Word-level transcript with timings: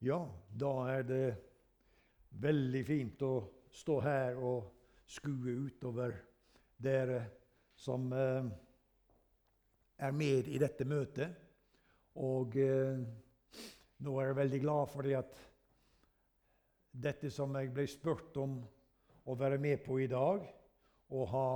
Ja, 0.00 0.22
da 0.48 0.70
er 0.88 1.02
det 1.04 1.24
veldig 2.40 2.80
fint 2.88 3.20
å 3.20 3.34
stå 3.68 3.98
her 4.00 4.38
og 4.40 4.70
skue 5.04 5.52
utover 5.66 6.14
dere 6.80 7.18
som 7.76 8.06
eh, 8.16 8.48
er 10.00 10.16
med 10.16 10.48
i 10.48 10.56
dette 10.62 10.88
møtet. 10.88 11.36
Og 12.16 12.56
eh, 12.56 12.96
nå 14.00 14.16
er 14.16 14.30
jeg 14.30 14.40
veldig 14.40 14.64
glad 14.64 14.88
for 14.94 15.04
det 15.04 15.18
at 15.20 15.46
dette 16.90 17.28
som 17.28 17.52
jeg 17.60 17.68
ble 17.76 17.84
spurt 17.84 18.40
om 18.40 18.56
å 19.28 19.36
være 19.36 19.60
med 19.60 19.84
på 19.84 20.00
i 20.00 20.08
dag, 20.08 20.46
og 21.12 21.32
ha 21.34 21.48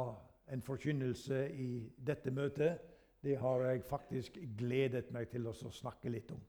en 0.53 0.61
forkynnelse 0.61 1.47
i 1.49 1.71
dette 1.97 2.29
møtet, 2.29 2.77
det 3.25 3.41
har 3.41 3.71
jeg 3.71 3.89
faktisk 3.89 4.37
gledet 4.59 5.09
meg 5.17 5.33
til 5.33 5.49
å 5.49 5.57
snakke 5.57 6.13
litt 6.13 6.37
om. 6.37 6.45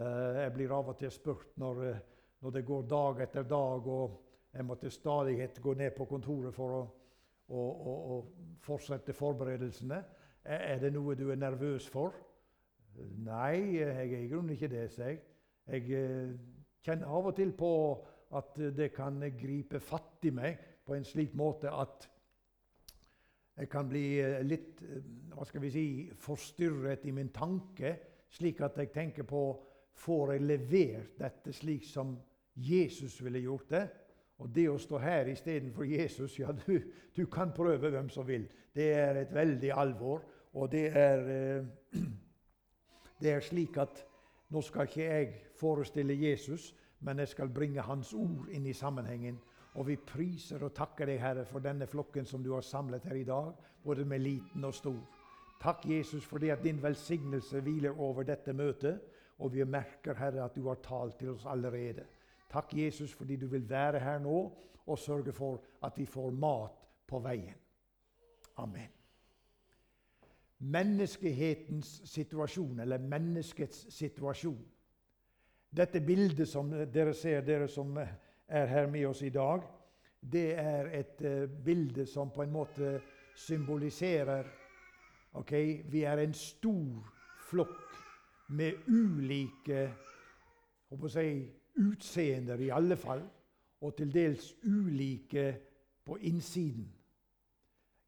Eh, 0.00 0.36
jeg 0.44 0.52
blir 0.54 0.72
av 0.72 0.86
og 0.88 0.96
til 0.96 1.10
spurt 1.12 1.58
når, 1.60 1.80
eh, 1.84 1.96
når, 2.40 2.52
det 2.54 2.64
går 2.64 2.86
dag 2.88 3.18
etter 3.20 3.44
dag, 3.44 3.86
og 3.86 4.14
jeg 4.54 4.64
må 4.64 4.74
til 4.80 4.92
stadighet 4.94 5.60
gå 5.60 5.74
ned 5.76 5.92
på 5.92 6.06
kontoret 6.08 6.54
for 6.56 6.76
å, 6.78 6.80
å, 7.52 7.60
å, 7.60 7.96
å 8.14 8.54
fortsette 8.64 9.12
forberedelsene. 9.12 10.00
Er 10.40 10.80
det 10.80 10.94
noe 10.94 11.18
du 11.18 11.26
er 11.28 11.36
nervøs 11.36 11.90
for? 11.92 12.16
Nei, 13.26 13.76
jeg 13.76 13.92
er 13.92 14.16
i 14.22 14.30
grunnen 14.30 14.54
ikke 14.54 14.72
det, 14.72 14.86
sier 14.94 15.12
jeg. 15.12 15.20
Jeg 15.68 15.92
eh, 16.00 16.32
kjenner 16.80 17.12
av 17.20 17.28
og 17.28 17.36
til 17.36 17.52
på 17.52 17.72
at 18.40 18.56
det 18.56 18.94
kan 18.96 19.20
gripe 19.36 19.82
fatt 19.84 20.24
i 20.24 20.32
meg 20.32 20.62
på 20.86 20.96
en 20.96 21.04
slik 21.04 21.36
måte 21.36 21.68
at 21.68 22.08
jeg 23.60 23.68
kan 23.68 23.90
bli 23.90 24.06
litt 24.46 24.80
hva 25.34 25.44
skal 25.44 25.60
vi 25.60 25.70
si, 25.74 25.88
forstyrret 26.16 27.04
i 27.04 27.12
min 27.12 27.28
tanke, 27.34 27.98
slik 28.32 28.62
at 28.64 28.78
jeg 28.80 28.94
tenker 28.94 29.28
på 29.28 29.42
får 30.00 30.32
jeg 30.32 30.46
levert 30.48 31.18
dette 31.20 31.52
slik 31.52 31.84
som 31.84 32.14
Jesus 32.54 33.20
ville 33.24 33.42
gjort 33.44 33.68
det. 33.70 33.84
Og 34.40 34.48
det 34.54 34.66
å 34.72 34.78
stå 34.80 34.98
her 35.02 35.28
istedenfor 35.28 35.84
Jesus 35.84 36.38
ja, 36.38 36.52
du, 36.52 36.78
du, 37.16 37.26
kan 37.28 37.52
prøve 37.52 37.90
hvem 37.92 38.08
som 38.12 38.26
vil. 38.28 38.46
Det 38.72 38.88
er 38.96 39.20
et 39.20 39.34
veldig 39.34 39.72
alvor. 39.76 40.22
Og 40.56 40.70
det 40.72 40.86
er, 40.96 41.26
eh, 41.34 42.00
det 43.20 43.34
er 43.34 43.44
slik 43.44 43.76
at 43.82 44.00
nå 44.50 44.62
skal 44.66 44.88
ikke 44.88 45.04
jeg 45.04 45.28
forestille 45.60 46.16
Jesus, 46.16 46.72
men 47.06 47.20
jeg 47.22 47.28
skal 47.28 47.52
bringe 47.52 47.84
Hans 47.84 48.14
ord 48.16 48.48
inn 48.50 48.66
i 48.66 48.74
sammenhengen. 48.74 49.38
Og 49.78 49.86
vi 49.86 49.96
priser 49.96 50.64
og 50.66 50.74
takker 50.74 51.06
deg, 51.06 51.20
Herre, 51.22 51.44
for 51.46 51.62
denne 51.62 51.86
flokken 51.86 52.26
som 52.26 52.42
du 52.42 52.54
har 52.56 52.64
samlet 52.66 53.04
her 53.06 53.20
i 53.20 53.28
dag, 53.28 53.52
både 53.84 54.04
med 54.04 54.24
liten 54.24 54.64
og 54.66 54.74
stor. 54.74 54.98
Takk, 55.60 55.84
Jesus, 55.86 56.24
fordi 56.24 56.48
at 56.50 56.64
din 56.64 56.80
velsignelse 56.82 57.60
hviler 57.60 58.00
over 58.00 58.24
dette 58.26 58.52
møtet. 58.56 58.98
Og 59.40 59.52
vi 59.54 59.64
merker, 59.64 60.14
Herre, 60.14 60.44
at 60.44 60.56
du 60.56 60.66
har 60.68 60.80
talt 60.84 61.18
til 61.18 61.32
oss 61.34 61.46
allerede. 61.48 62.04
Takk, 62.50 62.74
Jesus, 62.76 63.14
fordi 63.14 63.36
du 63.36 63.46
vil 63.48 63.68
være 63.68 64.00
her 64.00 64.18
nå 64.18 64.38
og 64.86 64.98
sørge 64.98 65.32
for 65.32 65.60
at 65.84 65.98
vi 65.98 66.06
får 66.06 66.30
mat 66.30 66.86
på 67.08 67.18
veien. 67.18 67.56
Amen. 68.56 68.90
Menneskehetens 70.58 72.02
situasjon, 72.04 72.80
eller 72.80 72.98
menneskets 72.98 73.86
situasjon. 73.94 74.60
Dette 75.70 76.00
bildet 76.00 76.48
som 76.48 76.70
dere 76.70 77.14
ser, 77.14 77.40
dere 77.46 77.68
som 77.68 77.96
er 77.96 78.66
her 78.66 78.90
med 78.90 79.06
oss 79.06 79.22
i 79.22 79.30
dag, 79.30 79.62
det 80.20 80.58
er 80.58 80.90
et 80.98 81.22
uh, 81.24 81.48
bilde 81.64 82.04
som 82.06 82.30
på 82.30 82.42
en 82.42 82.52
måte 82.52 82.98
symboliserer 83.36 84.44
ok, 85.32 85.52
Vi 85.92 86.02
er 86.02 86.18
en 86.18 86.34
stor 86.34 87.06
flokk 87.48 87.89
med 88.50 88.86
ulike 88.88 89.82
si, 91.08 91.26
utseender, 91.80 92.60
i 92.60 92.70
alle 92.74 92.96
fall, 92.96 93.22
og 93.80 93.94
til 93.96 94.12
dels 94.12 94.52
ulike 94.64 95.46
på 96.04 96.16
innsiden. 96.28 96.88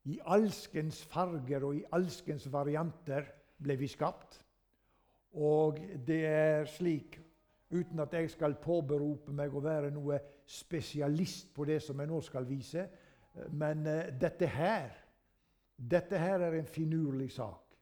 I 0.05 0.19
alskens 0.35 1.05
farger 1.07 1.65
og 1.65 1.77
i 1.77 1.85
alskens 1.95 2.49
varianter 2.53 3.29
ble 3.63 3.77
vi 3.79 3.87
skapt. 3.87 4.41
Og 5.39 5.79
det 6.07 6.25
er 6.27 6.67
slik, 6.69 7.21
uten 7.71 8.03
at 8.03 8.13
jeg 8.13 8.31
skal 8.31 8.59
påberope 8.61 9.33
meg 9.33 9.55
å 9.55 9.63
være 9.65 9.93
noe 9.95 10.19
spesialist 10.45 11.55
på 11.55 11.65
det 11.65 11.79
som 11.83 12.01
jeg 12.03 12.11
nå 12.11 12.19
skal 12.21 12.49
vise, 12.49 12.89
men 13.57 13.87
uh, 13.87 14.11
dette 14.21 14.51
her 14.51 14.91
dette 15.91 16.19
her 16.19 16.41
er 16.41 16.59
en 16.59 16.67
finurlig 16.67 17.31
sak. 17.33 17.75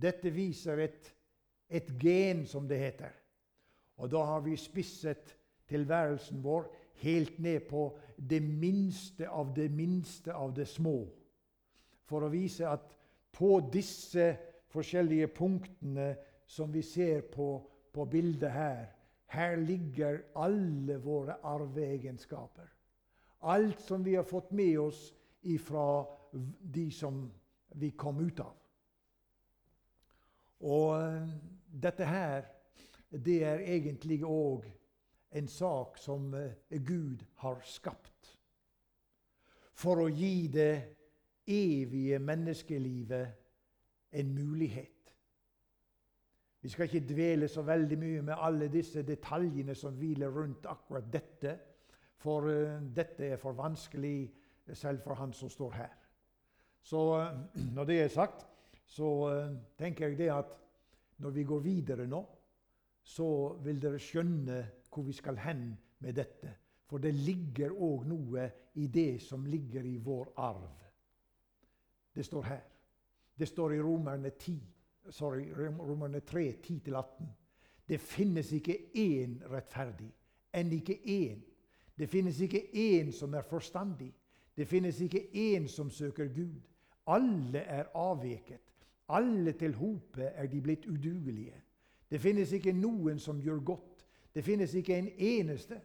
Dette 0.00 0.30
viser 0.32 0.80
et 0.86 1.10
et 1.68 1.88
gen, 2.00 2.44
som 2.46 2.68
det 2.68 2.78
heter. 2.78 3.12
Og 3.96 4.10
da 4.10 4.24
har 4.24 4.40
vi 4.44 4.56
spisset 4.58 5.36
tilværelsen 5.70 6.42
vår 6.44 6.68
helt 7.02 7.38
ned 7.38 7.68
på 7.70 7.86
det 8.16 8.42
minste 8.42 9.28
av 9.28 9.54
det 9.56 9.70
minste 9.70 10.34
av 10.34 10.54
det 10.54 10.66
små. 10.68 11.04
For 12.04 12.26
å 12.26 12.32
vise 12.32 12.68
at 12.68 12.94
på 13.34 13.58
disse 13.72 14.34
forskjellige 14.70 15.30
punktene 15.34 16.12
som 16.46 16.72
vi 16.72 16.82
ser 16.82 17.24
på, 17.32 17.48
på 17.92 18.04
bildet 18.10 18.52
her, 18.52 18.84
her 19.34 19.56
ligger 19.56 20.20
alle 20.38 20.98
våre 21.02 21.38
arveegenskaper. 21.42 22.68
Alt 23.40 23.80
som 23.80 24.04
vi 24.04 24.14
har 24.14 24.26
fått 24.26 24.52
med 24.52 24.78
oss 24.78 25.08
ifra 25.42 26.04
de 26.60 26.90
som 26.90 27.26
vi 27.74 27.90
kom 27.90 28.20
ut 28.20 28.40
av. 28.40 28.54
Og 30.64 30.94
eh, 30.96 31.34
dette 31.82 32.06
her, 32.06 32.44
det 33.10 33.44
er 33.44 33.58
egentlig 33.58 34.22
òg 34.26 34.64
en 35.34 35.48
sak 35.48 35.98
som 35.98 36.34
eh, 36.34 36.80
Gud 36.86 37.24
har 37.42 37.60
skapt. 37.66 38.10
For 39.74 40.04
å 40.04 40.08
gi 40.08 40.46
det 40.54 40.74
evige 41.50 42.18
menneskelivet 42.22 44.14
en 44.14 44.34
mulighet. 44.34 44.90
Vi 46.62 46.70
skal 46.72 46.86
ikke 46.88 47.08
dvele 47.08 47.48
så 47.50 47.62
veldig 47.66 47.98
mye 47.98 48.22
med 48.24 48.38
alle 48.38 48.70
disse 48.72 49.02
detaljene 49.04 49.74
som 49.76 49.98
hviler 49.98 50.32
rundt 50.32 50.66
akkurat 50.70 51.10
dette, 51.12 51.58
for 52.16 52.46
uh, 52.48 52.78
dette 52.96 53.34
er 53.34 53.36
for 53.36 53.52
vanskelig 53.58 54.30
selv 54.72 55.02
for 55.04 55.18
han 55.18 55.34
som 55.36 55.50
står 55.52 55.74
her. 55.76 55.92
Så 56.80 57.02
når 57.76 57.84
det 57.90 57.98
er 58.00 58.08
sagt, 58.08 58.46
så 58.86 59.10
tenker 59.76 60.08
jeg 60.08 60.18
det 60.18 60.30
at 60.32 60.56
når 61.18 61.30
vi 61.30 61.44
går 61.44 61.60
videre 61.64 62.06
nå, 62.06 62.22
så 63.04 63.28
vil 63.64 63.80
dere 63.82 64.00
skjønne 64.00 64.60
hvor 64.88 65.04
vi 65.06 65.12
skal 65.12 65.38
hen 65.42 65.66
med 66.00 66.16
dette. 66.16 66.54
For 66.88 67.02
det 67.02 67.14
ligger 67.14 67.72
òg 67.72 68.06
noe 68.08 68.48
i 68.80 68.86
det 68.92 69.22
som 69.22 69.46
ligger 69.46 69.84
i 69.84 69.96
vår 69.98 70.32
arv. 70.36 70.70
Det 72.14 72.24
står 72.24 72.42
her. 72.42 72.64
Det 73.34 73.48
står 73.48 73.74
i 73.74 73.80
Romerne, 73.82 74.30
10, 74.30 74.58
sorry, 75.10 75.48
Romerne 75.54 76.20
3, 76.20 76.44
10-18. 76.62 77.32
Det 77.88 77.98
finnes 78.00 78.52
ikke 78.52 78.76
én 78.94 79.40
rettferdig, 79.50 80.12
enn 80.54 80.70
ikke 80.72 81.00
én. 81.04 81.42
Det 81.98 82.08
finnes 82.08 82.38
ikke 82.40 82.62
én 82.72 83.10
som 83.12 83.34
er 83.34 83.42
forstandig. 83.42 84.12
Det 84.56 84.66
finnes 84.68 85.00
ikke 85.00 85.28
én 85.34 85.66
som 85.68 85.90
søker 85.90 86.30
Gud. 86.30 86.62
Alle 87.06 87.58
er 87.58 87.90
avveket. 87.94 88.63
Alle 89.08 89.52
til 89.52 89.74
hopet 89.74 90.30
er 90.34 90.46
de 90.46 90.60
blitt 90.60 90.86
udugelige. 90.86 91.56
Det 92.10 92.20
finnes 92.20 92.52
ikke 92.52 92.72
noen 92.72 93.18
som 93.18 93.40
gjør 93.42 93.60
godt. 93.64 94.04
Det 94.34 94.44
finnes 94.44 94.74
ikke 94.74 94.96
en 94.98 95.10
eneste. 95.18 95.80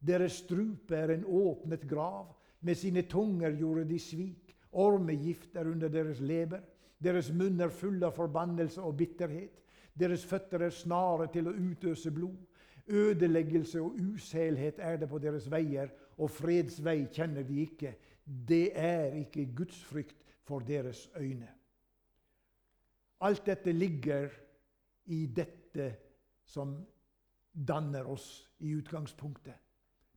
Deres 0.00 0.40
strupe 0.44 0.96
er 0.96 1.14
en 1.14 1.24
åpnet 1.24 1.88
grav. 1.88 2.34
Med 2.60 2.74
sine 2.74 3.02
tunger 3.02 3.56
gjorde 3.56 3.88
de 3.88 3.98
svik. 3.98 4.56
Ormegift 4.72 5.56
er 5.56 5.70
under 5.70 5.88
deres 5.88 6.20
leber. 6.20 6.60
Deres 7.02 7.30
munn 7.32 7.60
er 7.60 7.72
full 7.72 8.02
av 8.04 8.16
forbannelse 8.16 8.82
og 8.82 8.96
bitterhet. 8.98 9.62
Deres 9.98 10.24
føtter 10.26 10.66
er 10.66 10.74
snare 10.74 11.28
til 11.32 11.48
å 11.48 11.54
utøse 11.54 12.10
blod. 12.14 12.36
Ødeleggelse 12.88 13.80
og 13.82 13.98
uselhet 14.00 14.78
er 14.78 14.96
det 14.96 15.08
på 15.08 15.18
deres 15.20 15.50
veier, 15.50 15.90
og 16.16 16.30
freds 16.30 16.78
vei 16.84 17.02
kjenner 17.12 17.44
de 17.44 17.60
ikke. 17.62 17.94
Det 18.24 18.72
er 18.74 19.14
ikke 19.20 19.48
gudsfrykt 19.56 20.24
for 20.48 20.64
deres 20.64 21.08
øyne. 21.16 21.57
Alt 23.20 23.46
dette 23.46 23.72
ligger 23.72 24.30
i 25.04 25.26
dette 25.26 25.88
som 26.44 26.76
danner 27.52 28.06
oss 28.06 28.48
i 28.58 28.70
utgangspunktet. 28.78 29.56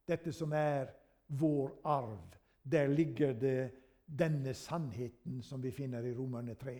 Dette 0.05 0.33
som 0.33 0.53
er 0.53 0.91
vår 1.27 1.79
arv. 1.83 2.35
Der 2.63 2.87
ligger 2.87 3.33
det 3.33 3.71
denne 4.05 4.53
sannheten 4.53 5.41
som 5.41 5.63
vi 5.63 5.71
finner 5.71 6.05
i 6.05 6.13
Romerne 6.13 6.55
3. 6.55 6.75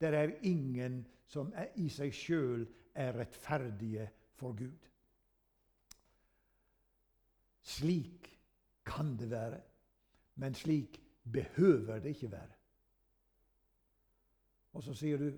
Der 0.00 0.12
er 0.12 0.36
ingen 0.42 1.04
som 1.26 1.52
er 1.56 1.72
i 1.80 1.88
seg 1.90 2.12
sjøl 2.14 2.66
er 2.94 3.16
rettferdige 3.18 4.06
for 4.38 4.54
Gud. 4.54 4.90
Slik 7.64 8.28
kan 8.84 9.16
det 9.16 9.30
være, 9.30 9.60
men 10.36 10.54
slik 10.54 11.00
behøver 11.32 11.98
det 11.98 12.14
ikke 12.14 12.30
være. 12.30 12.52
Og 14.72 14.82
så 14.82 14.94
sier 14.94 15.18
du 15.18 15.30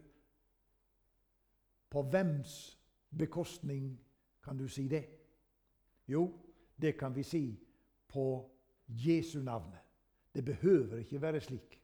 på 1.96 2.02
hvems 2.02 2.78
bekostning 3.18 4.00
Kan 4.44 4.56
du 4.56 4.68
si 4.68 4.88
det? 4.88 5.04
Jo, 6.08 6.32
det 6.76 6.98
kan 6.98 7.16
vi 7.16 7.22
si 7.22 7.60
på 8.08 8.50
Jesu 8.86 9.42
navnet. 9.42 9.80
Det 10.34 10.44
behøver 10.44 10.96
ikke 10.96 11.22
være 11.22 11.40
slik. 11.40 11.80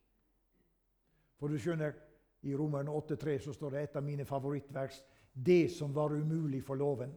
For 1.39 1.49
du 1.49 1.59
skjønner, 1.59 1.93
i 2.43 2.55
Romerne 2.55 2.91
8,3 2.91 3.39
så 3.39 3.53
står 3.53 3.71
det 3.71 3.83
et 3.83 3.97
av 3.97 4.05
mine 4.05 4.25
favorittvers 4.25 5.03
Det 5.35 5.71
som 5.71 5.95
var 5.95 6.15
umulig 6.15 6.63
for 6.65 6.75
loven, 6.75 7.13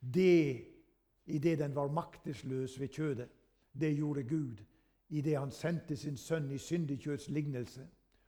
det 0.00 0.64
idet 1.26 1.58
den 1.58 1.74
var 1.74 1.88
maktesløs 1.88 2.80
ved 2.80 2.88
kjødet, 2.88 3.28
det 3.72 3.96
gjorde 3.96 4.22
Gud 4.22 4.64
idet 5.08 5.38
han 5.38 5.50
sendte 5.50 5.96
sin 5.96 6.16
sønn 6.16 6.50
i 6.50 6.58
syndekjøds 6.58 7.28
lignelse 7.28 7.86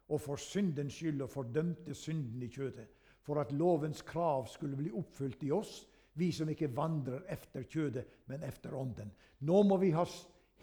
og 0.09 0.21
for 0.21 0.37
syndens 0.37 0.95
skyld 0.95 1.23
og 1.23 1.31
fordømte 1.31 1.95
synden 1.95 2.43
i 2.43 2.49
kjødet, 2.49 2.87
for 3.22 3.40
at 3.40 3.52
lovens 3.52 4.02
krav 4.02 4.46
skulle 4.49 4.76
bli 4.76 4.90
oppfylt 4.90 5.43
i 5.44 5.52
oss, 5.55 5.87
vi 6.19 6.31
som 6.32 6.49
ikke 6.50 6.72
vandrer 6.76 7.22
efter 7.28 7.62
kjødet, 7.62 8.05
men 8.26 8.43
efter 8.43 8.75
ånden. 8.75 9.12
Nå 9.46 9.62
må 9.62 9.76
vi 9.81 9.93
ha 9.94 10.05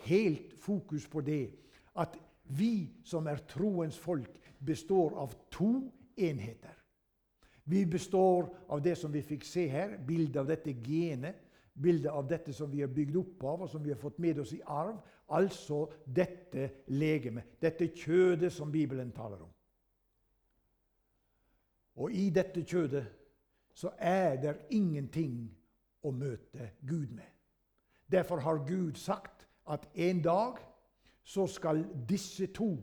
helt 0.05 0.53
fokus 0.61 1.07
på 1.07 1.21
det 1.21 1.45
at 1.97 2.17
vi 2.57 2.89
som 3.05 3.27
er 3.27 3.43
troens 3.49 3.97
folk, 3.99 4.31
består 4.59 5.17
av 5.19 5.33
to 5.51 5.87
enheter. 6.17 6.73
Vi 7.67 7.85
består 7.85 8.47
av 8.69 8.81
det 8.81 8.95
som 8.97 9.11
vi 9.11 9.21
fikk 9.21 9.43
se 9.45 9.65
her, 9.67 9.97
bildet 10.07 10.39
av 10.39 10.47
dette 10.47 10.71
genet, 10.85 11.41
bildet 11.73 12.11
av 12.11 12.27
dette 12.29 12.53
som 12.55 12.71
vi 12.71 12.81
er 12.81 12.93
bygd 12.93 13.17
opp 13.19 13.43
av, 13.43 13.65
og 13.65 13.69
som 13.69 13.83
vi 13.83 13.91
har 13.91 13.99
fått 13.99 14.21
med 14.23 14.39
oss 14.39 14.53
i 14.55 14.61
arv. 14.63 14.95
Altså 15.35 15.83
dette 16.05 16.69
legemet, 16.95 17.57
dette 17.59 17.89
kjødet 17.91 18.53
som 18.55 18.71
Bibelen 18.71 19.11
taler 19.11 19.43
om. 19.43 19.51
Og 21.97 22.11
i 22.13 22.29
dette 22.29 22.63
kjødet 22.63 23.05
så 23.77 23.91
er 23.97 24.37
det 24.41 24.55
ingenting 24.73 25.47
å 26.05 26.11
møte 26.13 26.71
Gud 26.87 27.13
med. 27.13 27.29
Derfor 28.11 28.41
har 28.41 28.63
Gud 28.67 28.95
sagt 28.95 29.47
at 29.67 29.87
en 29.93 30.21
dag 30.23 30.61
så 31.23 31.47
skal 31.47 31.83
disse 32.09 32.47
to, 32.55 32.77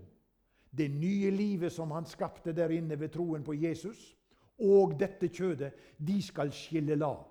det 0.71 0.91
nye 0.91 1.31
livet 1.31 1.73
som 1.73 1.91
han 1.95 2.07
skapte 2.07 2.53
der 2.53 2.75
inne 2.75 2.99
ved 3.01 3.15
troen 3.15 3.45
på 3.47 3.55
Jesus, 3.55 4.13
og 4.59 4.99
dette 5.01 5.29
kjødet, 5.29 5.73
de 5.99 6.21
skal 6.23 6.53
skille 6.55 6.95
lag. 6.99 7.25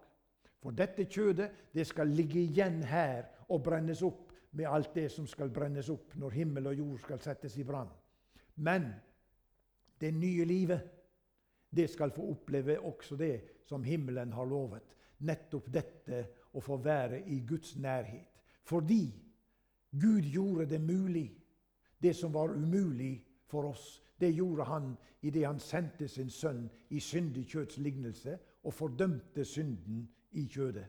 For 0.63 0.71
dette 0.71 1.05
kjødet 1.05 1.51
det 1.75 1.85
skal 1.87 2.07
ligge 2.07 2.39
igjen 2.39 2.81
her 2.87 3.27
og 3.49 3.63
brennes 3.63 4.01
opp 4.03 4.31
med 4.55 4.69
alt 4.69 4.93
det 4.95 5.09
som 5.11 5.27
skal 5.27 5.51
brennes 5.51 5.89
opp 5.91 6.15
når 6.19 6.35
himmel 6.39 6.71
og 6.71 6.79
jord 6.79 6.99
skal 7.03 7.21
settes 7.21 7.57
i 7.57 7.65
brann. 7.67 7.89
Men 8.55 8.87
det 10.01 10.13
nye 10.13 10.45
livet, 10.45 10.81
det 11.75 11.89
skal 11.89 12.11
få 12.11 12.29
oppleve 12.31 12.79
også 12.79 13.17
det 13.17 13.63
som 13.65 13.83
himmelen 13.83 14.33
har 14.33 14.45
lovet. 14.45 14.95
Nettopp 15.23 15.69
dette 15.73 16.23
å 16.53 16.61
få 16.61 16.77
være 16.83 17.23
i 17.31 17.39
Guds 17.47 17.75
nærhet. 17.81 18.29
Fordi 18.63 19.07
Gud 19.91 20.27
gjorde 20.29 20.65
det 20.69 20.81
mulig, 20.81 21.27
det 22.01 22.15
som 22.15 22.33
var 22.33 22.53
umulig 22.53 23.25
for 23.47 23.69
oss. 23.71 24.01
Det 24.19 24.31
gjorde 24.31 24.63
han 24.63 24.93
idet 25.21 25.45
han 25.47 25.59
sendte 25.59 26.07
sin 26.07 26.29
sønn 26.29 26.65
i 26.89 26.99
syndig 26.99 27.45
kjøtts 27.51 27.77
lignelse 27.77 28.37
og 28.63 28.73
fordømte 28.73 29.45
synden 29.45 30.05
i 30.31 30.45
kjødet. 30.47 30.85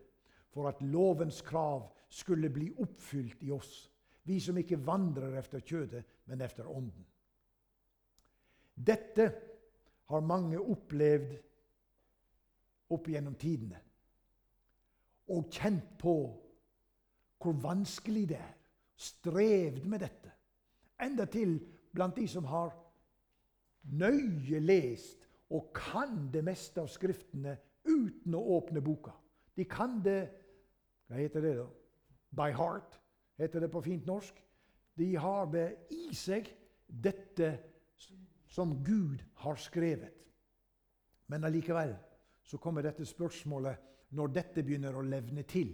For 0.51 0.69
at 0.69 0.83
lovens 0.83 1.43
krav 1.43 1.89
skulle 2.09 2.51
bli 2.51 2.71
oppfylt 2.79 3.43
i 3.43 3.51
oss, 3.51 3.91
vi 4.25 4.39
som 4.41 4.59
ikke 4.59 4.81
vandrer 4.87 5.35
efter 5.39 5.61
kjødet, 5.61 6.05
men 6.27 6.41
efter 6.41 6.69
ånden. 6.71 7.05
Dette 8.75 9.27
har 10.11 10.21
mange 10.21 10.61
opplevd 10.61 11.35
opp 12.95 13.09
gjennom 13.09 13.37
tidene. 13.41 13.81
Og 15.33 15.49
kjent 15.53 15.95
på 16.01 16.17
hvor 17.45 17.57
vanskelig 17.61 18.29
det 18.33 18.39
er. 18.41 18.53
Strevd 18.97 19.85
med 19.91 20.05
dette. 20.05 20.31
Enda 21.03 21.27
til 21.29 21.59
blant 21.93 22.17
de 22.17 22.27
som 22.31 22.47
har 22.49 22.73
nøye 23.93 24.61
lest 24.63 25.27
og 25.53 25.73
kan 25.77 26.29
det 26.33 26.45
meste 26.47 26.81
av 26.81 26.89
Skriftene 26.93 27.57
uten 27.85 28.37
å 28.37 28.43
åpne 28.57 28.81
boka. 28.85 29.13
De 29.57 29.67
kan 29.69 30.01
det 30.05 30.23
Hva 31.05 31.19
heter 31.21 31.45
det, 31.45 31.51
da? 31.59 31.67
By 32.35 32.55
heart, 32.57 32.95
heter 33.37 33.61
det 33.61 33.69
på 33.71 33.83
fint 33.85 34.07
norsk. 34.09 34.39
De 34.97 35.11
har 35.21 35.51
det 35.53 35.67
i 35.93 36.15
seg, 36.17 36.49
dette 36.89 37.51
som 38.55 38.85
Gud 38.85 39.23
har 39.35 39.57
skrevet. 39.57 40.15
Men 41.27 41.45
allikevel 41.45 41.95
så 42.47 42.59
kommer 42.59 42.85
dette 42.87 43.07
spørsmålet 43.07 44.13
når 44.15 44.31
dette 44.31 44.63
begynner 44.63 44.95
å 44.95 45.03
levne 45.03 45.43
til. 45.49 45.73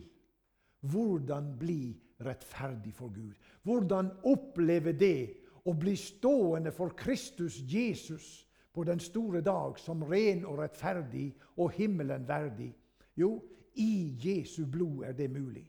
Hvordan 0.80 1.50
bli 1.60 1.92
rettferdig 2.24 2.94
for 2.96 3.12
Gud? 3.12 3.34
Hvordan 3.68 4.08
oppleve 4.30 4.94
det 4.96 5.28
å 5.68 5.74
bli 5.76 5.92
stående 5.98 6.72
for 6.72 6.96
Kristus 6.96 7.58
Jesus 7.68 8.46
på 8.72 8.86
den 8.88 9.02
store 9.02 9.42
dag 9.44 9.76
som 9.78 10.06
ren 10.08 10.46
og 10.48 10.62
rettferdig 10.62 11.34
og 11.60 11.74
himmelen 11.76 12.24
verdig? 12.28 12.72
Jo, 13.18 13.34
i 13.76 14.16
Jesu 14.24 14.64
blod 14.64 15.04
er 15.04 15.12
det 15.12 15.28
mulig. 15.30 15.66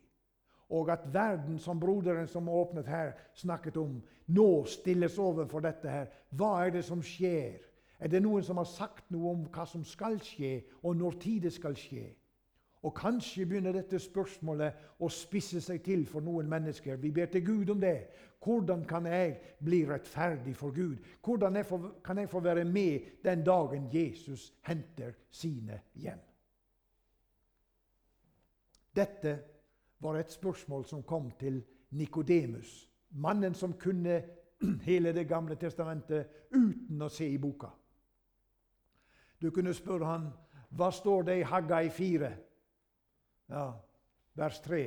Og 0.72 0.90
at 0.92 1.04
verden, 1.14 1.60
som 1.60 1.80
broderen 1.80 2.28
som 2.28 2.50
åpnet 2.50 2.88
her, 2.88 3.12
snakket 3.36 3.78
om, 3.78 3.98
nå 4.28 4.66
stilles 4.66 5.18
overfor 5.20 5.60
dette 5.66 5.90
her. 5.90 6.08
Hva 6.32 6.54
er 6.64 6.72
det 6.78 6.86
som 6.88 7.04
skjer? 7.04 7.60
Er 8.00 8.08
det 8.10 8.24
noen 8.24 8.44
som 8.44 8.58
har 8.58 8.70
sagt 8.70 9.12
noe 9.12 9.36
om 9.36 9.44
hva 9.52 9.66
som 9.68 9.84
skal 9.86 10.16
skje, 10.24 10.62
og 10.82 10.96
når 10.98 11.20
tid 11.22 11.44
det 11.46 11.54
skal 11.54 11.76
skje? 11.78 12.08
Og 12.82 12.96
kanskje 12.98 13.46
begynner 13.46 13.76
dette 13.78 14.00
spørsmålet 14.02 15.02
å 15.04 15.10
spisse 15.14 15.62
seg 15.62 15.84
til 15.86 16.08
for 16.10 16.24
noen 16.26 16.50
mennesker. 16.50 16.98
Vi 16.98 17.12
ber 17.14 17.30
til 17.30 17.44
Gud 17.46 17.70
om 17.76 17.82
det. 17.84 18.08
Hvordan 18.42 18.88
kan 18.90 19.06
jeg 19.06 19.36
bli 19.62 19.84
rettferdig 19.86 20.56
for 20.58 20.74
Gud? 20.74 20.98
Hvordan 21.22 21.62
kan 22.04 22.18
jeg 22.18 22.30
få 22.30 22.40
være 22.40 22.66
med 22.66 23.12
den 23.24 23.44
dagen 23.46 23.86
Jesus 23.94 24.50
henter 24.66 25.14
sine 25.30 25.78
hjem? 25.94 26.24
Dette 28.96 29.38
var 30.02 30.18
et 30.18 30.32
spørsmål 30.32 30.86
som 30.86 31.04
kom 31.04 31.32
til 31.40 31.64
Nikodemus, 31.92 32.90
mannen 33.10 33.54
som 33.54 33.74
kunne 33.74 34.24
hele 34.90 35.14
Det 35.14 35.28
gamle 35.28 35.56
testamentet 35.56 36.28
uten 36.54 37.02
å 37.02 37.10
se 37.10 37.28
i 37.28 37.38
boka. 37.38 37.70
Du 39.42 39.50
kunne 39.52 39.74
spørre 39.74 40.06
han, 40.06 40.28
hva 40.70 40.92
står 40.94 41.24
det 41.28 41.38
i 41.40 41.48
Haggai 41.48 41.90
4, 41.90 42.30
ja, 43.50 43.66
vers 44.38 44.60
3? 44.62 44.82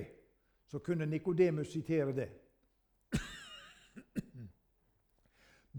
Så 0.66 0.78
kunne 0.78 1.06
Nikodemus 1.06 1.72
sitere 1.72 2.12
det. 2.12 2.28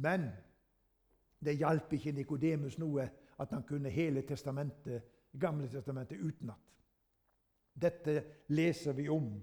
Men 0.06 0.30
det 1.40 1.58
hjalp 1.58 1.94
ikke 1.94 2.12
Nikodemus 2.12 2.78
noe 2.78 3.10
at 3.40 3.52
han 3.52 3.64
kunne 3.64 3.90
hele 3.90 4.22
testamentet, 4.22 5.12
Gamle 5.36 5.68
testamentet 5.68 6.22
utenat. 6.24 6.62
Dette 7.76 8.24
leser 8.48 8.96
vi 8.96 9.10
om 9.12 9.34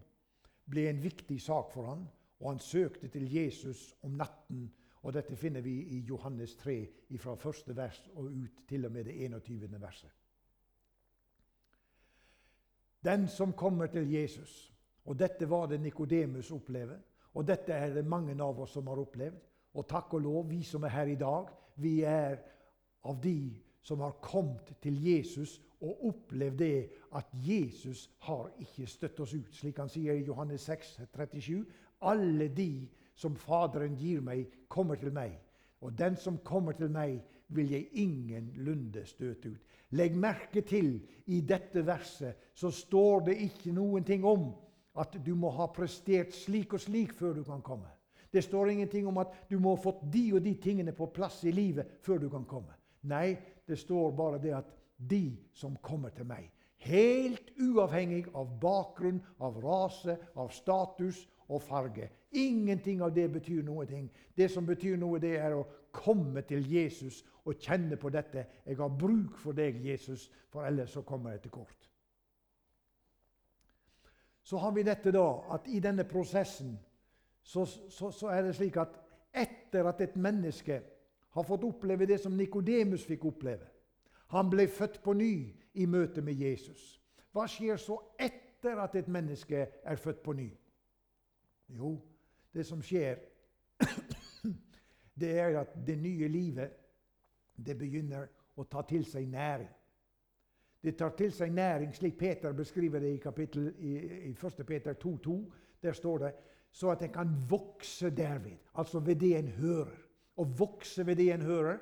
ble 0.72 0.86
en 0.88 1.02
viktig 1.02 1.36
sak 1.42 1.72
for 1.74 1.90
han, 1.90 2.06
og 2.40 2.48
han 2.48 2.62
søkte 2.62 3.08
til 3.12 3.28
Jesus 3.28 3.92
om 4.02 4.16
natten. 4.18 4.70
og 5.02 5.12
Dette 5.14 5.36
finner 5.36 5.60
vi 5.60 5.74
i 5.96 6.00
Johannes 6.08 6.56
3, 6.56 6.76
fra 7.18 7.34
første 7.34 7.76
vers 7.76 8.00
og 8.14 8.30
ut 8.30 8.64
til 8.68 8.86
og 8.86 8.92
med 8.92 9.04
det 9.04 9.16
21. 9.24 9.80
verset. 9.80 10.10
Den 13.04 13.28
som 13.28 13.52
kommer 13.52 13.86
til 13.86 14.10
Jesus, 14.10 14.72
og 15.04 15.18
dette 15.18 15.50
var 15.50 15.66
det 15.66 15.80
Nikodemus 15.80 16.50
opplevde, 16.50 17.00
og 17.34 17.46
dette 17.46 17.72
er 17.72 17.94
det 17.94 18.06
mange 18.06 18.36
av 18.42 18.60
oss 18.60 18.76
som 18.76 18.86
har 18.86 19.00
opplevd, 19.02 19.40
og 19.74 19.88
takk 19.88 20.14
og 20.14 20.20
lov, 20.22 20.48
vi 20.50 20.62
som 20.62 20.84
er 20.84 20.92
her 20.94 21.10
i 21.10 21.18
dag, 21.18 21.48
vi 21.76 22.02
er 22.06 22.38
av 23.02 23.18
de 23.22 23.36
som 23.82 24.00
har 24.00 24.18
kommet 24.22 24.74
til 24.82 24.98
Jesus 25.02 25.60
og 25.82 26.06
opplevd 26.08 26.58
det 26.58 26.90
at 27.14 27.26
Jesus 27.34 28.10
har 28.18 28.50
ikke 28.62 28.86
støtt 28.86 29.20
oss 29.20 29.34
ut. 29.34 29.54
Slik 29.54 29.78
han 29.82 29.90
sier 29.90 30.14
i 30.14 30.26
Johannes 30.26 30.68
6, 30.70 31.00
37. 31.14 31.64
Alle 32.02 32.48
de 32.48 32.88
som 33.14 33.36
Faderen 33.36 33.96
gir 33.98 34.22
meg, 34.24 34.46
kommer 34.68 34.96
til 34.98 35.12
meg. 35.12 35.34
Og 35.82 35.98
den 35.98 36.16
som 36.16 36.38
kommer 36.44 36.72
til 36.78 36.90
meg, 36.90 37.20
vil 37.52 37.70
jeg 37.70 37.88
ingenlunde 37.92 39.04
støte 39.06 39.50
ut. 39.52 39.72
Legg 39.92 40.14
merke 40.16 40.62
til 40.64 40.94
i 41.26 41.42
dette 41.44 41.82
verset 41.84 42.52
så 42.54 42.70
står 42.72 43.26
det 43.26 43.34
ikke 43.44 43.74
noen 43.76 44.06
ting 44.08 44.24
om 44.24 44.54
at 44.96 45.18
du 45.24 45.34
må 45.36 45.50
ha 45.52 45.66
prestert 45.72 46.32
slik 46.36 46.72
og 46.72 46.80
slik 46.80 47.12
før 47.16 47.36
du 47.36 47.42
kan 47.44 47.60
komme. 47.64 47.90
Det 48.32 48.44
står 48.44 48.70
ingenting 48.72 49.06
om 49.08 49.18
at 49.20 49.34
du 49.50 49.58
må 49.60 49.74
ha 49.74 49.82
fått 49.82 50.06
de 50.12 50.30
og 50.32 50.40
de 50.44 50.54
tingene 50.56 50.94
på 50.96 51.10
plass 51.12 51.42
i 51.44 51.52
livet 51.52 51.98
før 52.00 52.22
du 52.22 52.30
kan 52.32 52.46
komme. 52.48 52.72
Nei, 53.02 53.36
det 53.66 53.78
står 53.78 54.10
bare 54.16 54.40
det 54.42 54.54
at 54.56 54.72
de 54.96 55.36
som 55.54 55.76
kommer 55.82 56.10
til 56.14 56.26
meg. 56.26 56.50
Helt 56.82 57.52
uavhengig 57.62 58.24
av 58.34 58.50
bakgrunn, 58.60 59.20
av 59.38 59.60
rase, 59.62 60.16
av 60.34 60.50
status 60.50 61.22
og 61.48 61.62
farge. 61.62 62.08
Ingenting 62.32 63.02
av 63.02 63.14
det 63.14 63.28
betyr 63.32 63.62
noe. 63.62 63.86
Det 64.36 64.50
som 64.50 64.66
betyr 64.66 64.96
noe, 64.98 65.20
det 65.22 65.36
er 65.38 65.54
å 65.54 65.66
komme 65.92 66.42
til 66.48 66.66
Jesus 66.66 67.22
og 67.44 67.60
kjenne 67.60 67.96
på 67.96 68.10
dette. 68.10 68.46
'Jeg 68.66 68.76
har 68.76 68.88
bruk 68.98 69.38
for 69.38 69.52
deg, 69.52 69.84
Jesus, 69.86 70.30
for 70.48 70.64
ellers 70.64 70.90
så 70.90 71.02
kommer 71.02 71.30
jeg 71.30 71.42
til 71.42 71.50
kort.' 71.50 71.88
så 74.42 74.56
har 74.58 74.72
vi 74.72 74.82
dette 74.82 75.12
da, 75.14 75.26
at 75.54 75.68
i 75.70 75.80
denne 75.80 76.04
prosessen 76.04 76.78
så, 77.42 77.64
så, 77.64 78.10
så 78.10 78.26
er 78.26 78.42
det 78.42 78.56
slik 78.56 78.76
at 78.76 78.98
etter 79.32 79.86
at 79.88 80.00
et 80.00 80.16
menneske 80.16 80.80
har 81.32 81.44
fått 81.48 81.64
oppleve 81.64 82.06
det 82.06 82.18
som 82.20 82.36
Nikodemus 82.36 83.04
fikk 83.08 83.24
oppleve 83.30 83.68
Han 84.32 84.50
ble 84.50 84.66
født 84.68 85.02
på 85.04 85.12
ny 85.12 85.34
i 85.74 85.86
møte 85.86 86.22
med 86.24 86.40
Jesus. 86.40 87.00
Hva 87.32 87.44
skjer 87.48 87.76
så 87.80 87.98
etter 88.20 88.78
at 88.80 88.94
et 88.96 89.08
menneske 89.08 89.66
er 89.84 90.00
født 90.00 90.22
på 90.24 90.32
ny? 90.36 90.48
Jo, 91.68 91.96
det 92.52 92.64
som 92.68 92.80
skjer, 92.84 93.20
det 95.20 95.32
er 95.40 95.58
at 95.60 95.74
det 95.86 95.98
nye 96.00 96.28
livet 96.28 96.76
det 97.56 97.76
begynner 97.76 98.28
å 98.56 98.64
ta 98.68 98.84
til 98.88 99.04
seg 99.08 99.28
næring. 99.28 99.68
Det 100.82 100.96
tar 100.98 101.12
til 101.16 101.32
seg 101.32 101.52
næring, 101.54 101.92
slik 101.94 102.16
Peter 102.18 102.52
beskriver 102.56 103.00
det 103.00 103.12
i, 103.14 103.20
kapittel, 103.22 103.68
i, 103.78 103.92
i 104.28 104.32
1. 104.32 104.64
Peter 104.66 104.96
2,2. 104.98 105.36
Der 105.82 105.92
står 105.92 106.18
det 106.24 106.32
så 106.72 106.90
at 106.90 107.02
en 107.04 107.12
kan 107.12 107.34
vokse 107.50 108.10
derved, 108.10 108.56
altså 108.74 109.00
ved 109.00 109.16
det 109.16 109.36
en 109.38 109.48
hører. 109.48 110.00
Å 110.38 110.46
vokse 110.58 111.04
ved 111.06 111.20
det 111.20 111.30
en 111.34 111.46
hører. 111.46 111.80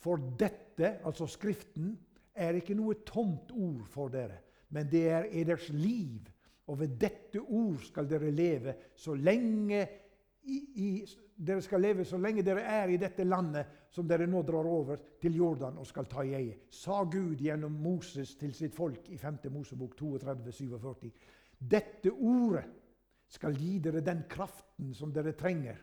For 0.00 0.20
dette, 0.40 0.96
altså 1.04 1.28
Skriften, 1.28 1.92
er 2.34 2.56
ikke 2.56 2.76
noe 2.78 3.02
tomt 3.04 3.50
ord 3.52 3.84
for 3.90 4.12
dere, 4.12 4.38
men 4.72 4.88
det 4.88 5.02
er 5.12 5.26
eders 5.42 5.68
liv. 5.74 6.30
Og 6.70 6.78
ved 6.80 6.94
dette 7.02 7.40
ord 7.42 7.82
skal 7.84 8.06
dere 8.08 8.30
leve 8.32 8.76
så 8.96 9.16
lenge 9.18 9.80
i, 10.46 10.56
i, 10.56 10.88
dere 11.36 11.60
skal 11.64 11.82
leve 11.82 12.04
så 12.06 12.16
lenge 12.20 12.44
dere 12.46 12.62
er 12.64 12.92
i 12.92 12.98
dette 13.00 13.26
landet 13.26 13.90
som 13.92 14.06
dere 14.08 14.28
nå 14.30 14.42
drar 14.46 14.66
over 14.68 15.00
til 15.20 15.36
Jordan 15.40 15.80
og 15.80 15.88
skal 15.88 16.08
ta 16.08 16.24
i 16.24 16.34
eie, 16.38 16.56
sa 16.70 17.02
Gud 17.04 17.42
gjennom 17.42 17.74
Moses 17.82 18.36
til 18.38 18.54
sitt 18.56 18.76
folk 18.76 19.10
i 19.10 19.18
5. 19.20 19.42
Mosebok 19.52 19.96
32, 19.98 20.52
47. 20.52 21.10
Dette 21.58 22.12
ordet 22.14 22.64
skal 23.30 23.56
gi 23.58 23.78
dere 23.82 24.02
den 24.04 24.24
kraften 24.30 24.94
som 24.96 25.12
dere 25.14 25.34
trenger. 25.38 25.76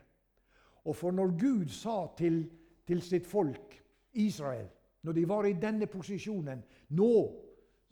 Og 0.88 0.96
for 0.96 1.12
når 1.12 1.34
Gud 1.36 1.68
sa 1.68 2.06
til, 2.16 2.46
til 2.86 3.02
sitt 3.04 3.26
folk, 3.28 3.76
Israel, 4.12 4.68
når 5.02 5.12
de 5.12 5.28
var 5.28 5.46
i 5.46 5.52
denne 5.60 5.86
posisjonen 5.86 6.62
Nå 6.96 7.12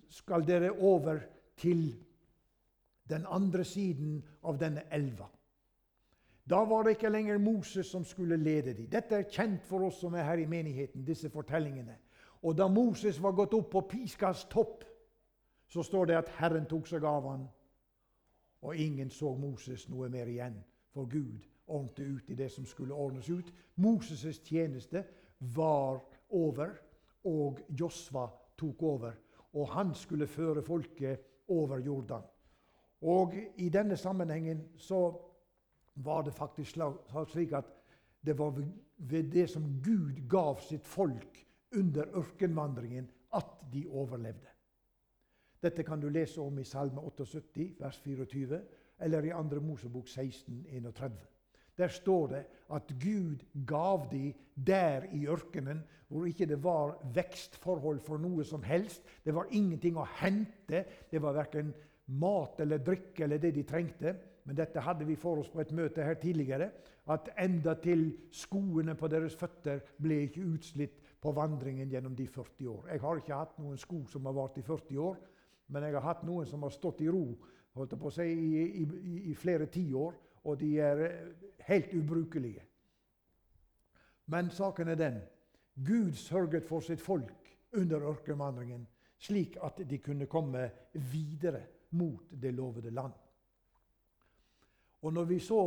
skal 0.09 0.47
dere 0.47 0.71
over 0.73 1.19
til 1.57 1.91
den 3.09 3.27
andre 3.29 3.65
siden 3.65 4.23
av 4.43 4.57
denne 4.59 4.87
elva. 4.91 5.29
Da 6.47 6.63
var 6.65 6.83
det 6.83 6.97
ikke 6.97 7.11
lenger 7.11 7.39
Moses 7.39 7.87
som 7.87 8.05
skulle 8.05 8.37
lede 8.37 8.75
dem. 8.75 8.89
Dette 8.91 9.17
er 9.19 9.31
kjent 9.31 9.65
for 9.67 9.87
oss 9.87 10.01
som 10.01 10.15
er 10.15 10.25
her 10.25 10.39
i 10.39 10.47
menigheten. 10.47 11.05
disse 11.05 11.31
fortellingene. 11.31 11.99
Og 12.43 12.57
da 12.57 12.69
Moses 12.69 13.23
var 13.23 13.33
gått 13.33 13.55
opp 13.55 13.71
på 13.71 13.81
piskas 13.81 14.45
topp, 14.45 14.85
så 15.69 15.83
står 15.83 16.07
det 16.07 16.17
at 16.17 16.29
Herren 16.39 16.67
tok 16.67 16.87
seg 16.87 17.05
av 17.05 17.29
han, 17.29 17.49
og 18.63 18.77
ingen 18.77 19.11
så 19.11 19.35
Moses 19.35 19.89
noe 19.89 20.09
mer 20.09 20.27
igjen. 20.27 20.65
For 20.95 21.05
Gud 21.05 21.43
ordnet 21.67 21.99
ut 21.99 22.31
i 22.31 22.35
det 22.35 22.51
som 22.53 22.67
skulle 22.67 22.95
ordnes 22.95 23.31
ut. 23.31 23.53
Moses' 23.77 24.43
tjeneste 24.45 25.05
var 25.39 26.01
over, 26.31 26.75
og 27.25 27.61
Josva 27.69 28.29
tok 28.59 28.83
over. 28.83 29.13
Og 29.53 29.69
han 29.69 29.95
skulle 29.95 30.27
føre 30.27 30.63
folket 30.63 31.21
over 31.49 31.79
Jordan. 31.79 32.23
Og 33.01 33.35
i 33.57 33.69
denne 33.69 33.97
sammenhengen 33.97 34.63
så 34.77 35.15
var 35.95 36.23
det 36.23 36.35
faktisk 36.35 36.79
slik 37.27 37.53
at 37.53 37.65
det 38.27 38.39
var 38.39 38.55
ved 38.97 39.31
det 39.33 39.51
som 39.51 39.83
Gud 39.85 40.29
gav 40.29 40.61
sitt 40.61 40.87
folk 40.87 41.47
under 41.77 42.05
ørkenvandringen, 42.17 43.11
at 43.35 43.47
de 43.73 43.87
overlevde. 43.89 44.49
Dette 45.63 45.83
kan 45.83 46.01
du 46.01 46.09
lese 46.09 46.41
om 46.41 46.59
i 46.59 46.65
Salme 46.65 47.01
78, 47.01 47.75
vers 47.81 48.01
24, 48.05 48.61
eller 49.01 49.23
i 49.23 49.31
2. 49.31 49.61
Mosebok 49.61 50.09
16, 50.09 50.67
31. 50.71 51.13
Der 51.77 51.89
står 51.93 52.27
det 52.27 52.45
at 52.73 52.93
Gud 53.03 53.43
gav 53.67 54.09
de 54.11 54.33
der 54.67 55.05
i 55.13 55.27
ørkenen, 55.29 55.83
hvor 56.09 56.25
ikke 56.25 56.47
det 56.47 56.63
var 56.65 56.97
vekstforhold 57.15 58.01
for 58.01 58.19
noe 58.19 58.45
som 58.45 58.63
helst. 58.63 59.03
Det 59.25 59.35
var 59.35 59.51
ingenting 59.51 59.99
å 59.99 60.07
hente. 60.21 60.85
Det 61.11 61.23
var 61.23 61.37
verken 61.37 61.75
mat 62.07 62.61
eller 62.61 62.79
drikke 62.79 63.25
eller 63.25 63.43
det 63.43 63.55
de 63.55 63.65
trengte. 63.67 64.15
Men 64.47 64.57
dette 64.57 64.81
hadde 64.81 65.07
vi 65.07 65.17
for 65.19 65.43
oss 65.43 65.51
på 65.51 65.61
et 65.61 65.75
møte 65.75 66.05
her 66.07 66.19
tidligere. 66.23 66.71
At 67.11 67.29
enda 67.39 67.75
til 67.83 68.09
skoene 68.35 68.95
på 68.99 69.11
deres 69.11 69.37
føtter 69.39 69.83
ble 70.03 70.23
ikke 70.27 70.47
utslitt 70.47 71.03
på 71.23 71.33
vandringen 71.35 71.91
gjennom 71.91 72.15
de 72.17 72.27
40 72.27 72.71
år. 72.71 72.87
Jeg 72.93 73.03
har 73.03 73.21
ikke 73.21 73.41
hatt 73.43 73.59
noen 73.59 73.79
sko 73.79 74.05
som 74.11 74.27
har 74.27 74.37
vart 74.37 74.59
i 74.59 74.65
40 74.65 75.03
år, 75.03 75.19
men 75.75 75.83
jeg 75.83 75.97
har 75.99 76.07
hatt 76.07 76.25
noen 76.27 76.47
som 76.47 76.63
har 76.63 76.75
stått 76.75 77.03
i 77.03 77.11
ro 77.11 77.27
holdt 77.77 77.97
på 78.01 78.09
å 78.09 78.15
si, 78.15 78.25
i, 78.25 78.63
i, 78.83 79.17
i 79.31 79.35
flere 79.37 79.69
tiår, 79.73 80.15
og 80.47 80.61
de 80.61 80.71
er 80.81 81.03
eh, 81.07 81.51
helt 81.67 81.95
ubrukelige. 81.95 82.63
Men 84.27 84.51
saken 84.51 84.89
er 84.89 84.99
den 84.99 85.21
Gud 85.87 86.13
sørget 86.17 86.65
for 86.65 86.81
sitt 86.81 87.03
folk 87.03 87.51
under 87.77 88.07
ørkenvandringen, 88.09 88.87
slik 89.19 89.59
at 89.63 89.83
de 89.91 89.99
kunne 89.99 90.27
komme 90.27 90.71
videre 91.13 91.63
mot 91.91 92.31
det 92.31 92.55
lovede 92.55 92.91
land. 92.91 93.13
Og 95.03 95.13
når 95.13 95.25
vi 95.25 95.39
så 95.39 95.61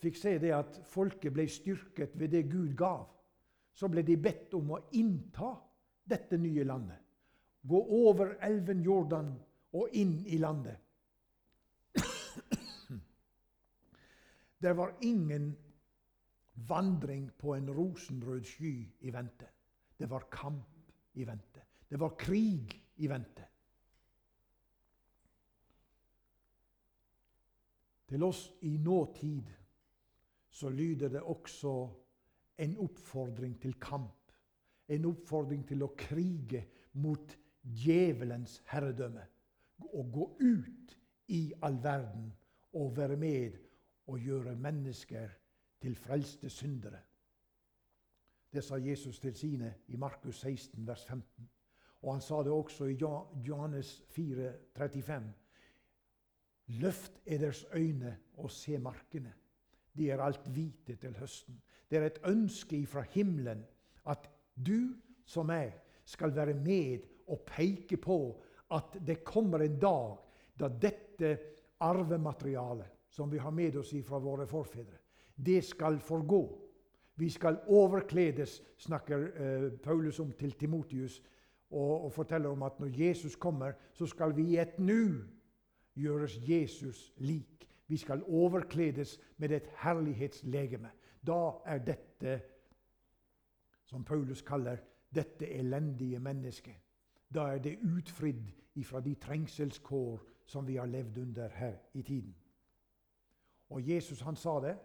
fikk 0.00 0.16
se 0.16 0.38
det 0.40 0.52
at 0.56 0.80
folket 0.88 1.32
ble 1.32 1.46
styrket 1.48 2.16
ved 2.18 2.32
det 2.32 2.46
Gud 2.50 2.72
gav, 2.76 3.04
så 3.74 3.88
ble 3.88 4.02
de 4.02 4.16
bedt 4.16 4.54
om 4.56 4.72
å 4.74 4.80
innta 4.98 5.52
dette 6.10 6.38
nye 6.40 6.64
landet. 6.64 6.98
Gå 7.62 7.80
over 8.00 8.38
elven 8.42 8.80
Jordan 8.82 9.34
og 9.76 9.92
inn 9.92 10.16
i 10.26 10.38
landet. 10.40 10.80
Det 14.60 14.72
var 14.76 14.94
ingen 15.00 15.56
vandring 16.68 17.30
på 17.38 17.54
en 17.54 17.70
rosenrød 17.70 18.44
sky 18.44 18.88
i 19.00 19.12
vente. 19.12 19.46
Det 19.96 20.10
var 20.10 20.26
kamp 20.30 20.92
i 21.12 21.24
vente. 21.24 21.62
Det 21.88 22.00
var 22.00 22.16
krig 22.18 22.74
i 22.96 23.08
vente. 23.08 23.46
Til 28.10 28.22
oss 28.26 28.50
i 28.60 28.76
nåtid 28.76 29.48
så 30.50 30.68
lyder 30.68 31.08
det 31.08 31.22
også 31.22 31.72
en 32.58 32.76
oppfordring 32.78 33.54
til 33.62 33.74
kamp. 33.80 34.32
En 34.88 35.06
oppfordring 35.06 35.62
til 35.68 35.86
å 35.86 35.92
krige 35.96 36.64
mot 36.92 37.36
djevelens 37.62 38.58
herredømme. 38.66 39.24
Å 39.80 40.02
gå 40.02 40.26
ut 40.40 40.96
i 41.30 41.42
all 41.62 41.78
verden 41.82 42.32
og 42.74 42.96
være 42.96 43.16
med 43.16 43.69
og 44.10 44.18
gjøre 44.18 44.56
mennesker 44.58 45.28
til 45.80 45.94
frelste 45.96 46.50
syndere. 46.50 46.98
Det 48.50 48.64
sa 48.64 48.80
Jesus 48.82 49.20
til 49.22 49.34
sine 49.36 49.74
i 49.88 49.96
Markus 49.96 50.40
16, 50.40 50.86
vers 50.86 51.04
15. 51.06 51.50
Og 52.02 52.12
han 52.12 52.22
sa 52.24 52.42
det 52.42 52.52
også 52.52 52.88
i 52.90 52.98
Johannes 53.46 54.02
4, 54.10 54.52
35. 54.76 55.32
Løft 56.66 57.20
eders 57.26 57.64
øyne 57.74 58.16
og 58.34 58.50
se 58.50 58.78
markene. 58.78 59.32
De 59.96 60.10
er 60.10 60.22
alt 60.22 60.48
hvite 60.48 60.96
til 60.96 61.16
høsten. 61.18 61.62
Det 61.90 61.98
er 61.98 62.06
et 62.06 62.20
ønske 62.26 62.86
fra 62.86 63.02
himmelen 63.02 63.64
at 64.06 64.30
du 64.66 64.94
som 65.26 65.46
meg 65.46 65.74
skal 66.04 66.34
være 66.34 66.54
med 66.54 67.06
og 67.30 67.44
peke 67.46 67.96
på 67.96 68.18
at 68.74 68.98
det 69.06 69.22
kommer 69.24 69.62
en 69.62 69.78
dag 69.78 70.16
da 70.58 70.68
dette 70.68 71.38
arvematerialet 71.80 72.99
som 73.10 73.32
vi 73.32 73.38
har 73.38 73.50
med 73.50 73.76
oss 73.76 73.94
fra 74.06 74.18
våre 74.18 74.46
forfedre, 74.46 74.98
det 75.36 75.64
skal 75.64 75.98
forgå. 75.98 76.42
Vi 77.16 77.28
skal 77.30 77.58
overkledes, 77.66 78.62
snakker 78.78 79.18
uh, 79.18 79.72
Paulus 79.82 80.20
om 80.20 80.32
til 80.32 80.52
Timotius, 80.52 81.22
og, 81.70 82.04
og 82.04 82.12
forteller 82.12 82.50
om 82.50 82.62
at 82.62 82.80
når 82.80 82.90
Jesus 83.06 83.36
kommer, 83.36 83.72
så 83.92 84.06
skal 84.06 84.36
vi 84.36 84.42
i 84.42 84.58
et 84.58 84.78
nu 84.78 85.24
gjøres 85.94 86.38
Jesus 86.48 87.12
lik. 87.16 87.68
Vi 87.86 87.96
skal 87.96 88.22
overkledes 88.22 89.20
med 89.36 89.50
et 89.50 89.68
herlighetslegeme. 89.76 90.90
Da 91.26 91.50
er 91.66 91.78
dette, 91.78 92.40
som 93.84 94.04
Paulus 94.04 94.42
kaller 94.42 94.76
dette 95.14 95.48
elendige 95.50 96.18
mennesket, 96.18 96.76
da 97.34 97.40
er 97.40 97.58
det 97.58 97.78
utfridd 97.82 98.50
ifra 98.74 99.00
de 99.00 99.14
trengselskår 99.14 100.22
som 100.46 100.66
vi 100.66 100.76
har 100.76 100.86
levd 100.86 101.18
under 101.18 101.48
her 101.48 101.74
i 101.94 102.02
tiden. 102.02 102.34
Og 103.70 103.88
Jesus 103.88 104.20
han 104.26 104.36
sa 104.36 104.58
det. 104.60 104.76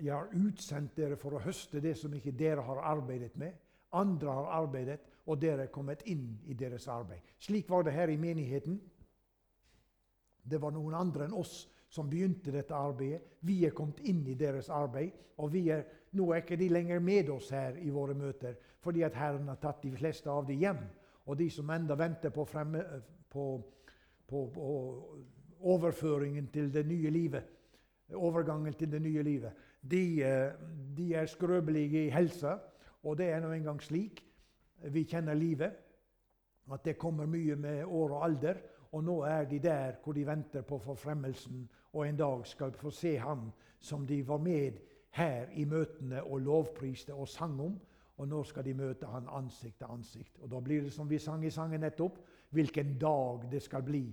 Jeg 0.00 0.12
har 0.12 0.28
utsendt 0.36 0.96
dere 0.96 1.16
for 1.16 1.36
å 1.36 1.42
høste 1.42 1.80
det 1.80 1.94
som 1.98 2.12
ikke 2.14 2.34
dere 2.36 2.64
har 2.66 2.82
arbeidet 2.92 3.36
med. 3.40 3.56
Andre 3.96 4.32
har 4.32 4.50
arbeidet, 4.60 5.00
og 5.26 5.40
dere 5.40 5.66
er 5.66 5.72
kommet 5.72 6.02
inn 6.08 6.40
i 6.48 6.56
deres 6.58 6.88
arbeid. 6.88 7.20
Slik 7.40 7.70
var 7.70 7.84
det 7.84 7.94
her 7.96 8.12
i 8.12 8.20
menigheten. 8.20 8.80
Det 10.42 10.60
var 10.60 10.72
noen 10.74 10.94
andre 10.98 11.28
enn 11.28 11.36
oss 11.36 11.66
som 11.92 12.08
begynte 12.10 12.52
dette 12.52 12.74
arbeidet. 12.74 13.22
Vi 13.40 13.62
er 13.66 13.74
kommet 13.76 14.00
inn 14.08 14.24
i 14.26 14.36
deres 14.38 14.70
arbeid. 14.72 15.12
Og 15.44 15.54
er, 15.56 15.84
nå 16.16 16.30
er 16.32 16.42
ikke 16.42 16.56
de 16.60 16.68
lenger 16.72 17.00
med 17.00 17.30
oss 17.32 17.50
her 17.52 17.76
i 17.80 17.90
våre 17.90 18.14
møter, 18.14 18.56
fordi 18.80 19.04
at 19.06 19.16
Herren 19.16 19.48
har 19.48 19.60
tatt 19.60 19.82
de 19.82 19.92
fleste 19.96 20.30
av 20.30 20.46
dem 20.48 20.60
hjem. 20.60 20.82
Og 21.26 21.38
de 21.38 21.48
som 21.50 21.70
enda 21.70 21.96
venter 21.96 22.32
på, 22.34 22.44
fremme, 22.48 22.82
på, 23.30 23.46
på, 24.28 24.42
på 24.54 24.68
overføringen 25.62 26.48
til 26.52 26.72
det 26.74 26.86
nye 26.86 27.10
livet. 27.10 27.44
Overgangen 28.14 28.74
til 28.74 28.92
det 28.92 29.02
nye 29.02 29.22
livet. 29.22 29.52
De, 29.90 30.22
eh, 30.22 30.52
de 30.96 31.14
er 31.14 31.26
skrøpelige 31.26 32.06
i 32.06 32.10
helsa, 32.10 32.56
og 33.02 33.18
det 33.18 33.30
er 33.30 33.40
nå 33.40 33.52
engang 33.52 33.82
slik. 33.82 34.24
Vi 34.90 35.04
kjenner 35.04 35.34
livet. 35.34 35.72
At 36.72 36.84
det 36.84 36.98
kommer 36.98 37.26
mye 37.26 37.56
med 37.56 37.84
år 37.84 38.10
og 38.10 38.24
alder. 38.24 38.54
Og 38.92 39.04
nå 39.04 39.20
er 39.22 39.44
de 39.44 39.58
der 39.58 39.92
hvor 40.04 40.12
de 40.12 40.26
venter 40.26 40.62
på 40.62 40.78
forfremmelsen 40.78 41.68
og 41.92 42.08
en 42.08 42.16
dag 42.16 42.46
skal 42.46 42.72
få 42.72 42.90
se 42.90 43.16
Han 43.18 43.52
som 43.80 44.06
de 44.06 44.28
var 44.28 44.38
med 44.38 44.72
her 45.10 45.46
i 45.52 45.64
møtene 45.64 46.22
og 46.22 46.40
lovpriste 46.40 47.14
og 47.14 47.28
sang 47.28 47.60
om. 47.60 47.80
Og 48.16 48.28
nå 48.28 48.42
skal 48.44 48.64
de 48.64 48.74
møte 48.74 49.06
Han 49.06 49.28
ansikt 49.28 49.78
til 49.78 49.86
ansikt. 49.90 50.38
Og 50.38 50.50
da 50.50 50.60
blir 50.60 50.82
det 50.82 50.92
som 50.92 51.10
vi 51.10 51.18
sang 51.18 51.44
i 51.44 51.50
sangen 51.50 51.80
nettopp, 51.80 52.18
hvilken 52.50 52.98
dag 52.98 53.48
det 53.50 53.62
skal 53.62 53.82
bli. 53.82 54.06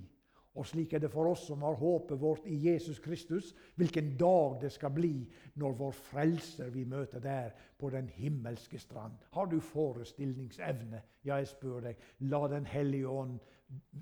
Og 0.57 0.65
slik 0.65 0.93
er 0.93 1.03
det 1.03 1.11
for 1.13 1.29
oss 1.29 1.43
som 1.47 1.61
har 1.61 1.77
håpet 1.77 2.19
vårt 2.19 2.47
i 2.49 2.57
Jesus 2.63 2.99
Kristus, 2.99 3.51
hvilken 3.75 4.15
dag 4.17 4.57
det 4.61 4.71
skal 4.73 4.91
bli 4.91 5.13
når 5.61 5.77
vår 5.77 5.91
Frelser 5.91 6.71
vi 6.73 6.85
møter 6.89 7.21
der 7.23 7.53
på 7.77 7.89
den 7.93 8.09
himmelske 8.09 8.79
strand. 8.79 9.13
Har 9.31 9.45
du 9.45 9.59
forestillingsevne? 9.59 11.01
Ja, 11.23 11.37
jeg 11.37 11.47
spør 11.47 11.85
deg. 11.85 12.01
La 12.19 12.47
Den 12.47 12.65
hellige 12.65 13.07
ånd 13.07 13.39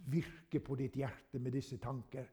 virke 0.08 0.60
på 0.64 0.76
ditt 0.80 0.96
hjerte 0.96 1.40
med 1.40 1.52
disse 1.52 1.78
tanker. 1.78 2.26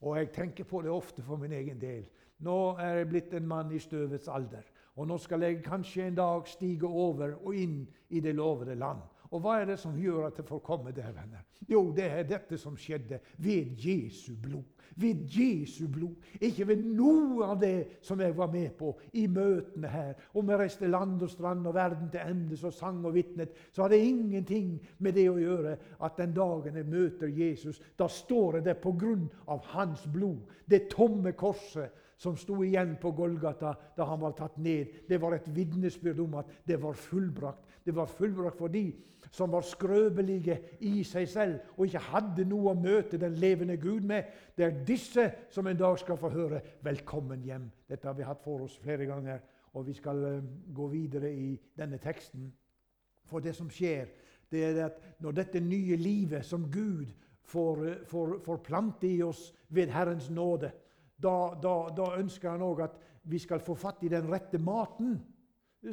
Og 0.00 0.16
jeg 0.16 0.32
tenker 0.32 0.64
på 0.64 0.82
det 0.82 0.90
ofte 0.90 1.22
for 1.22 1.36
min 1.36 1.52
egen 1.52 1.80
del. 1.80 2.06
Nå 2.40 2.76
er 2.80 3.00
jeg 3.00 3.08
blitt 3.10 3.34
en 3.36 3.48
mann 3.48 3.72
i 3.72 3.78
støvets 3.82 4.28
alder. 4.28 4.64
Og 4.96 5.08
nå 5.08 5.18
skal 5.18 5.42
jeg 5.44 5.62
kanskje 5.64 6.06
en 6.06 6.16
dag 6.16 6.46
stige 6.48 6.88
over 6.88 7.34
og 7.42 7.54
inn 7.56 7.82
i 8.08 8.20
det 8.20 8.34
lovede 8.34 8.74
land. 8.74 9.02
Og 9.30 9.42
hva 9.44 9.60
er 9.60 9.68
det 9.70 9.78
som 9.78 9.94
gjør 9.98 10.26
at 10.26 10.38
det 10.40 10.46
får 10.48 10.62
komme 10.66 10.92
der, 10.94 11.12
venner? 11.14 11.44
Jo, 11.70 11.92
det 11.94 12.08
er 12.10 12.26
dette 12.26 12.58
som 12.58 12.74
skjedde 12.78 13.20
ved 13.38 13.76
Jesu 13.78 14.32
blod. 14.42 14.64
Ved 14.98 15.22
Jesu 15.30 15.86
blod. 15.88 16.16
Ikke 16.42 16.66
ved 16.66 16.82
noe 16.82 17.46
av 17.46 17.60
det 17.60 18.00
som 18.02 18.20
jeg 18.20 18.34
var 18.36 18.50
med 18.50 18.72
på 18.78 18.90
i 19.14 19.28
møtene 19.30 19.92
her. 19.92 20.18
Om 20.34 20.50
jeg 20.50 20.62
reiste 20.64 20.90
land 20.90 21.22
og 21.22 21.30
strand 21.30 21.68
og 21.70 21.76
verden 21.78 22.10
til 22.10 22.26
endes 22.26 22.64
og 22.66 22.74
sang 22.74 23.04
og 23.06 23.14
vitnet, 23.14 23.54
så 23.70 23.86
hadde 23.86 24.02
ingenting 24.02 24.74
med 24.98 25.14
det 25.14 25.28
å 25.30 25.38
gjøre 25.38 25.76
at 26.02 26.18
den 26.18 26.34
dagen 26.34 26.80
jeg 26.80 26.90
møter 26.90 27.30
Jesus, 27.30 27.78
da 27.98 28.10
står 28.10 28.58
jeg 28.58 28.66
der 28.66 28.82
på 28.82 28.96
grunn 28.98 29.28
av 29.46 29.62
hans 29.76 30.08
blod. 30.10 30.42
Det 30.66 30.88
tomme 30.90 31.36
korset 31.38 31.94
som 32.20 32.36
sto 32.36 32.58
igjen 32.64 32.98
på 33.00 33.14
Golgata 33.16 33.72
da 33.96 34.04
han 34.04 34.20
var 34.20 34.34
tatt 34.36 34.58
ned, 34.60 35.06
det 35.08 35.16
var 35.22 35.32
et 35.32 35.46
vitnesbyrd 35.56 36.18
om 36.20 36.34
at 36.42 36.50
det 36.68 36.76
var 36.82 36.98
fullbrakt. 36.98 37.64
Det 37.84 37.94
var 37.96 38.10
fullbrakt 38.12 38.58
for 38.60 38.68
de 38.68 38.90
som 39.32 39.52
var 39.52 39.64
skrøpelige 39.64 40.58
i 40.84 41.00
seg 41.06 41.28
selv 41.30 41.78
og 41.78 41.86
ikke 41.86 42.02
hadde 42.10 42.44
noe 42.50 42.74
å 42.74 42.76
møte 42.76 43.20
den 43.20 43.38
levende 43.40 43.78
Gud 43.80 44.04
med. 44.04 44.28
Det 44.56 44.66
er 44.66 44.82
disse 44.84 45.26
som 45.54 45.66
en 45.66 45.78
dag 45.78 45.96
skal 45.98 46.18
få 46.20 46.28
høre 46.28 46.60
'Velkommen 46.82 47.40
hjem'. 47.44 47.70
Dette 47.88 48.08
har 48.08 48.14
vi 48.14 48.28
hatt 48.28 48.44
for 48.44 48.66
oss 48.66 48.76
flere 48.78 49.06
ganger, 49.06 49.40
og 49.74 49.86
vi 49.86 49.92
skal 49.92 50.24
uh, 50.24 50.44
gå 50.74 50.86
videre 50.88 51.32
i 51.32 51.60
denne 51.78 51.98
teksten. 51.98 52.52
For 53.24 53.40
det 53.40 53.54
som 53.54 53.70
skjer, 53.70 54.06
det 54.50 54.64
er 54.64 54.84
at 54.84 55.00
når 55.20 55.32
dette 55.32 55.60
nye 55.60 55.96
livet 55.96 56.44
som 56.44 56.70
Gud 56.70 57.06
får, 57.42 57.76
uh, 57.76 58.04
får, 58.04 58.38
får 58.44 58.56
plante 58.56 59.06
i 59.06 59.22
oss 59.22 59.54
ved 59.68 59.88
Herrens 59.88 60.30
nåde, 60.30 60.72
da, 61.22 61.36
da, 61.62 61.74
da 61.96 62.12
ønsker 62.18 62.50
han 62.50 62.64
òg 62.64 62.84
at 62.86 62.98
vi 63.30 63.38
skal 63.38 63.60
få 63.60 63.76
fatt 63.78 64.02
i 64.04 64.12
den 64.12 64.28
rette 64.30 64.58
maten 64.58 65.18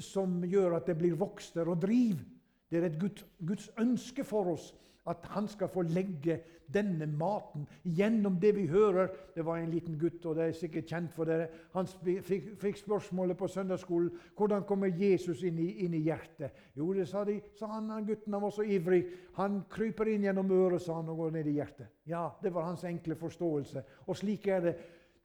som 0.03 0.41
gjør 0.43 0.77
at 0.79 0.89
det 0.89 0.97
blir 0.99 1.17
vokster 1.19 1.67
og 1.69 1.81
driv. 1.83 2.19
Det 2.67 2.79
er 2.79 2.89
et 2.89 2.99
Guds, 2.99 3.23
Guds 3.39 3.69
ønske 3.79 4.25
for 4.27 4.53
oss 4.55 4.71
at 5.07 5.23
han 5.31 5.47
skal 5.47 5.69
få 5.71 5.85
legge 5.87 6.41
denne 6.67 7.05
maten 7.07 7.63
gjennom 7.83 8.35
det 8.41 8.51
vi 8.57 8.65
hører. 8.67 9.07
Det 9.35 9.45
var 9.45 9.57
en 9.57 9.71
liten 9.71 9.95
gutt, 9.99 10.25
og 10.25 10.35
det 10.35 10.47
er 10.49 10.57
sikkert 10.57 10.89
kjent 10.91 11.13
for 11.15 11.29
dere. 11.29 11.47
Han 11.75 11.87
fikk, 11.87 12.49
fikk 12.59 12.81
spørsmålet 12.81 13.39
på 13.39 13.47
søndagsskolen 13.47 14.11
hvordan 14.35 14.65
kommer 14.67 14.91
Jesus 14.91 15.45
inn 15.47 15.61
i, 15.63 15.69
inn 15.85 15.95
i 15.95 16.03
hjertet. 16.09 16.51
Jo, 16.75 16.89
det 16.93 17.07
sa, 17.07 17.23
de, 17.27 17.39
sa 17.55 17.71
han, 17.77 17.89
han 17.93 18.07
gutten 18.07 18.35
han 18.35 18.43
var 18.43 18.55
så 18.55 18.67
ivrig. 18.67 19.03
Han 19.39 19.61
kryper 19.71 20.11
inn 20.11 20.27
gjennom 20.27 20.51
øret, 20.51 20.83
sa 20.83 20.99
han, 20.99 21.09
og 21.13 21.23
går 21.23 21.37
ned 21.39 21.47
i 21.47 21.57
hjertet. 21.61 21.93
Ja, 22.07 22.27
Det 22.43 22.53
var 22.53 22.67
hans 22.67 22.83
enkle 22.87 23.15
forståelse. 23.15 23.83
Og 24.07 24.19
slik 24.19 24.47
er 24.51 24.63
det. 24.67 24.77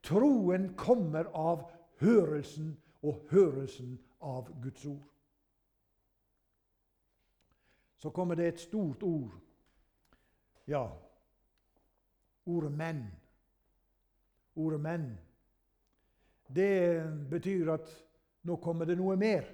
Troen 0.02 0.74
kommer 0.76 1.30
av 1.34 1.70
hørelsen, 2.02 2.76
og 3.02 3.26
hørelsen 3.30 3.96
av 4.22 4.50
Guds 4.62 4.84
ord. 4.86 5.08
Så 7.98 8.10
kommer 8.10 8.34
det 8.34 8.46
et 8.46 8.60
stort 8.60 9.02
ord. 9.02 9.34
Ja, 10.66 10.86
ordet 12.46 12.72
'menn'. 12.72 13.06
Ordet 14.56 14.80
'menn'. 14.80 15.18
Det 16.54 17.30
betyr 17.30 17.72
at 17.72 17.88
nå 18.42 18.56
kommer 18.56 18.84
det 18.84 18.98
noe 18.98 19.16
mer. 19.16 19.44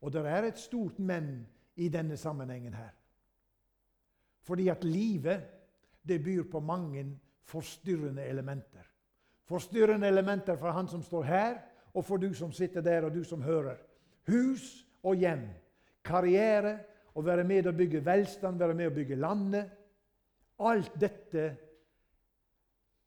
Og 0.00 0.12
det 0.12 0.26
er 0.26 0.42
et 0.42 0.58
stort 0.58 0.98
'men' 0.98 1.46
i 1.76 1.88
denne 1.88 2.16
sammenhengen 2.16 2.74
her. 2.74 2.92
Fordi 4.42 4.68
at 4.68 4.84
livet 4.84 5.42
det 6.08 6.24
byr 6.24 6.42
på 6.50 6.60
mange 6.60 7.20
forstyrrende 7.42 8.24
elementer. 8.24 8.95
Forstyrrende 9.46 10.08
elementer 10.10 10.56
for 10.58 10.74
han 10.74 10.88
som 10.90 11.02
står 11.02 11.22
her, 11.22 11.58
og 11.94 12.04
for 12.04 12.20
du 12.20 12.32
som 12.34 12.52
sitter 12.52 12.82
der, 12.84 13.06
og 13.06 13.14
du 13.14 13.22
som 13.24 13.42
hører. 13.42 13.78
Hus 14.26 14.84
og 15.06 15.16
hjem, 15.16 15.46
karriere, 16.04 16.78
å 17.16 17.22
være 17.24 17.46
med 17.48 17.70
å 17.70 17.74
bygge 17.76 18.02
velstand, 18.04 18.58
være 18.60 18.76
med 18.76 18.90
å 18.90 18.94
bygge 18.94 19.16
landet. 19.16 19.70
Alt 20.60 20.98
dette 21.00 21.46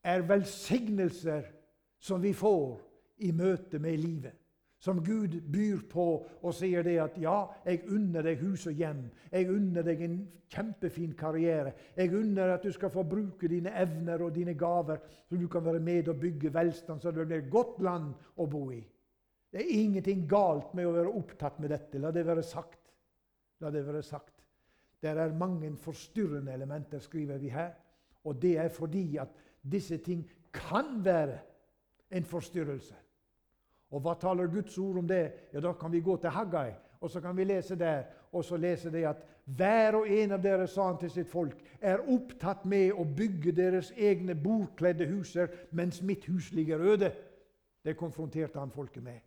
er 0.04 0.26
velsignelser 0.26 1.46
som 2.00 2.22
vi 2.24 2.32
får 2.34 2.80
i 3.28 3.32
møte 3.36 3.82
med 3.84 4.00
livet. 4.00 4.39
Som 4.80 5.02
Gud 5.04 5.42
byr 5.52 5.82
på 5.92 6.06
og 6.42 6.54
sier 6.56 6.84
det 6.84 7.00
at 7.04 7.18
'ja, 7.18 7.46
jeg 7.66 7.84
unner 7.92 8.22
deg 8.22 8.40
hus 8.40 8.68
og 8.68 8.74
hjem'. 8.74 9.10
'Jeg 9.32 9.50
unner 9.50 9.82
deg 9.82 10.02
en 10.02 10.32
kjempefin 10.50 11.14
karriere'. 11.14 11.74
'Jeg 11.98 12.14
unner 12.16 12.54
at 12.54 12.64
du 12.64 12.72
skal 12.72 12.90
få 12.90 13.04
bruke 13.04 13.48
dine 13.48 13.76
evner 13.76 14.24
og 14.24 14.36
dine 14.36 14.54
gaver', 14.54 15.02
så 15.30 15.36
du 15.36 15.48
kan 15.48 15.66
være 15.66 15.80
med 15.80 16.08
og 16.08 16.20
bygge 16.20 16.54
velstand, 16.54 17.02
så 17.02 17.12
det 17.12 17.28
blir 17.28 17.38
et 17.38 17.52
godt 17.52 17.82
land 17.82 18.14
å 18.38 18.46
bo 18.46 18.72
i'. 18.72 18.88
Det 19.52 19.62
er 19.62 19.82
ingenting 19.82 20.30
galt 20.30 20.74
med 20.74 20.86
å 20.86 20.94
være 20.94 21.14
opptatt 21.14 21.60
med 21.60 21.70
dette. 21.70 22.00
La 22.00 22.12
det 22.12 22.26
være 22.26 22.44
sagt. 22.44 22.94
La 23.60 23.72
det 23.72 23.86
være 23.86 24.04
sagt. 24.04 24.46
Det 25.02 25.10
er 25.10 25.34
mange 25.34 25.76
forstyrrende 25.78 26.54
elementer, 26.54 27.00
skriver 27.00 27.38
vi 27.38 27.50
her. 27.50 27.72
Og 28.24 28.42
det 28.42 28.58
er 28.58 28.70
fordi 28.70 29.18
at 29.18 29.30
disse 29.72 29.98
ting 29.98 30.30
kan 30.54 31.06
være 31.06 31.40
en 32.12 32.24
forstyrrelse. 32.24 32.96
Og 33.90 34.02
hva 34.02 34.14
taler 34.20 34.52
Guds 34.52 34.78
ord 34.78 34.98
om 35.02 35.08
det? 35.08 35.50
Ja, 35.54 35.60
Da 35.60 35.74
kan 35.74 35.92
vi 35.92 36.00
gå 36.00 36.18
til 36.18 36.30
Haggai, 36.30 36.74
og 37.02 37.10
så 37.10 37.22
kan 37.22 37.38
vi 37.38 37.44
lese 37.44 37.76
der. 37.76 38.04
Og 38.32 38.46
så 38.46 38.58
lese 38.58 38.92
det 38.92 39.06
at 39.06 39.26
hver 39.46 39.96
og 39.96 40.10
en 40.10 40.32
av 40.32 40.42
dere, 40.44 40.68
sa 40.68 40.88
han 40.88 41.00
til 41.02 41.10
sitt 41.10 41.30
folk, 41.30 41.56
er 41.82 42.04
opptatt 42.06 42.66
med 42.66 42.92
å 42.94 43.04
bygge 43.04 43.52
deres 43.52 43.92
egne 43.98 44.36
bordkledde 44.36 45.08
huser, 45.10 45.50
mens 45.72 46.02
mitt 46.02 46.26
hus 46.30 46.52
ligger 46.54 46.80
øde. 46.80 47.12
Det 47.84 47.98
konfronterte 47.98 48.60
han 48.60 48.72
folket 48.72 49.04
med. 49.04 49.20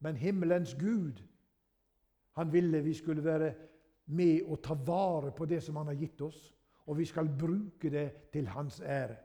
Men 0.00 0.16
himmelens 0.16 0.74
Gud, 0.74 1.22
han 2.36 2.52
ville 2.52 2.82
vi 2.84 2.94
skulle 2.94 3.24
være 3.24 3.54
med 4.06 4.42
å 4.50 4.56
ta 4.60 4.74
vare 4.74 5.32
på 5.32 5.46
det 5.48 5.62
som 5.62 5.76
han 5.76 5.86
har 5.86 5.96
gitt 5.96 6.20
oss, 6.20 6.50
og 6.86 6.98
vi 6.98 7.06
skal 7.08 7.30
bruke 7.38 7.90
det 7.90 8.08
til 8.32 8.48
hans 8.52 8.80
ære. 8.80 9.16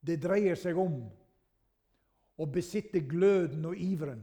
Det 0.00 0.16
dreier 0.22 0.56
seg 0.56 0.78
om 0.78 1.02
å 2.38 2.46
besitte 2.46 3.02
gløden 3.06 3.66
og 3.66 3.78
iveren 3.78 4.22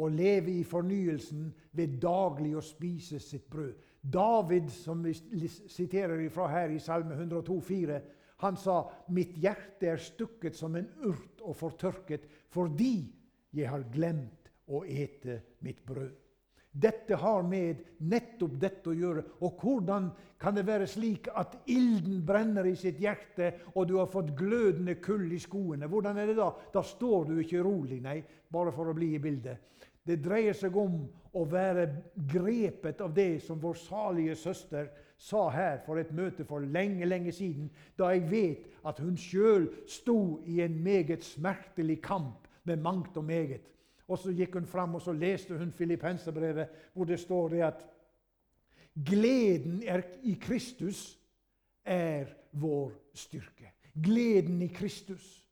og 0.00 0.14
leve 0.16 0.54
i 0.56 0.64
fornyelsen 0.64 1.50
ved 1.76 1.98
daglig 2.00 2.54
å 2.56 2.64
spise 2.64 3.20
sitt 3.20 3.44
brød. 3.52 3.74
David, 4.02 4.70
som 4.72 5.02
vi 5.04 5.12
siterer 5.48 6.22
fra 6.32 6.48
her 6.48 6.72
i 6.72 6.80
Salme 6.80 7.14
102, 7.14 7.58
102,4, 7.60 8.00
han 8.42 8.56
sa 8.58 8.80
mitt 9.14 9.36
hjerte 9.38 9.92
er 9.92 10.00
stukket 10.02 10.56
som 10.58 10.74
en 10.74 10.88
urt 11.06 11.42
og 11.46 11.54
fortørket 11.60 12.24
fordi 12.50 12.96
jeg 13.54 13.68
har 13.70 13.84
glemt 13.92 14.50
å 14.66 14.82
ete 14.82 15.38
mitt 15.62 15.84
brød. 15.86 16.16
Dette 16.72 17.14
har 17.20 17.42
med 17.44 17.82
nettopp 18.08 18.54
dette 18.60 18.88
å 18.90 18.96
gjøre. 18.96 19.24
Og 19.44 19.60
hvordan 19.60 20.08
kan 20.40 20.56
det 20.56 20.64
være 20.66 20.88
slik 20.88 21.28
at 21.36 21.58
ilden 21.70 22.22
brenner 22.26 22.66
i 22.66 22.76
sitt 22.78 23.00
hjerte, 23.02 23.52
og 23.76 23.90
du 23.90 23.98
har 23.98 24.08
fått 24.10 24.32
glødende 24.38 24.96
kull 25.04 25.28
i 25.32 25.40
skoene? 25.42 25.88
Hvordan 25.90 26.18
er 26.18 26.32
det 26.32 26.38
da? 26.40 26.48
Da 26.72 26.82
står 26.82 27.28
du 27.28 27.36
ikke 27.42 27.62
rolig, 27.62 28.00
nei, 28.04 28.22
bare 28.48 28.72
for 28.72 28.88
å 28.88 28.96
bli 28.96 29.12
i 29.14 29.20
bildet. 29.22 29.68
Det 30.02 30.16
dreier 30.24 30.56
seg 30.56 30.74
om 30.80 31.04
å 31.38 31.44
være 31.46 31.86
grepet 32.32 33.00
av 33.04 33.12
det 33.14 33.42
som 33.44 33.60
vår 33.62 33.76
salige 33.78 34.34
søster 34.40 34.88
sa 35.22 35.44
her 35.54 35.78
for 35.86 36.00
et 36.00 36.10
møte 36.10 36.44
for 36.48 36.64
lenge, 36.64 37.06
lenge 37.06 37.32
siden, 37.36 37.68
da 37.94 38.10
jeg 38.10 38.24
vet 38.32 38.86
at 38.88 38.98
hun 38.98 39.14
sjøl 39.20 39.68
sto 39.86 40.40
i 40.50 40.58
en 40.64 40.74
meget 40.82 41.22
smertelig 41.22 42.00
kamp 42.02 42.48
med 42.66 42.82
mangt 42.82 43.16
og 43.16 43.28
meget. 43.28 43.68
Og 44.08 44.18
så 44.18 44.32
gikk 44.34 44.54
hun 44.58 44.66
fram 44.66 44.94
og 44.94 45.02
så 45.02 45.12
leste 45.12 45.58
hun 45.58 45.72
Filippenserbrevet, 45.72 46.68
hvor 46.94 47.04
det 47.04 47.20
står 47.20 47.48
det 47.48 47.62
at 47.62 47.84
gleden 49.06 49.82
er 49.86 50.02
i 50.22 50.34
Kristus 50.40 51.18
er 51.84 52.26
vår 52.52 52.92
styrke. 53.14 53.72
Gleden 53.94 54.62
i 54.62 54.68
Kristus. 54.68 55.42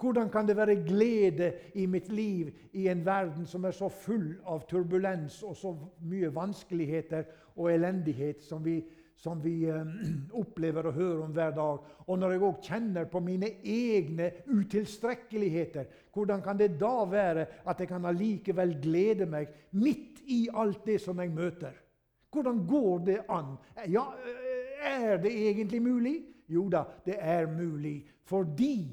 Hvordan 0.00 0.30
kan 0.30 0.48
det 0.48 0.56
være 0.56 0.76
glede 0.86 1.52
i 1.74 1.86
mitt 1.86 2.12
liv 2.12 2.50
i 2.72 2.88
en 2.88 3.04
verden 3.06 3.46
som 3.46 3.64
er 3.64 3.74
så 3.76 3.88
full 3.88 4.38
av 4.48 4.64
turbulens 4.68 5.42
og 5.42 5.56
så 5.56 5.74
mye 6.00 6.30
vanskeligheter 6.34 7.28
og 7.56 7.68
elendighet 7.74 8.40
som 8.42 8.64
vi, 8.64 8.78
som 9.16 9.42
vi 9.44 9.68
um, 9.70 9.92
opplever 10.40 10.88
og 10.88 10.96
hører 10.96 11.24
om 11.24 11.34
hver 11.36 11.50
dag? 11.50 11.84
Og 12.06 12.18
når 12.18 12.32
jeg 12.32 12.44
òg 12.48 12.62
kjenner 12.64 13.10
på 13.12 13.20
mine 13.20 13.52
egne 13.60 14.30
utilstrekkeligheter, 14.48 15.84
hvordan 16.12 16.42
kan 16.42 16.58
det 16.58 16.72
da 16.80 17.04
være 17.06 17.46
at 17.66 17.80
jeg 17.80 17.88
kan 17.88 18.04
allikevel 18.04 18.76
glede 18.82 19.26
meg 19.26 19.48
midt 19.72 20.22
i 20.26 20.48
alt 20.54 20.86
det 20.86 21.00
som 21.00 21.20
jeg 21.20 21.30
møter? 21.30 21.76
Hvordan 22.30 22.66
går 22.66 22.98
det 23.06 23.18
an? 23.28 23.54
Ja, 23.90 24.04
er 24.82 25.16
det 25.16 25.32
egentlig 25.48 25.82
mulig? 25.82 26.16
Jo 26.48 26.68
da, 26.68 26.84
det 27.06 27.16
er 27.18 27.46
mulig. 27.46 28.06
Fordi 28.24 28.86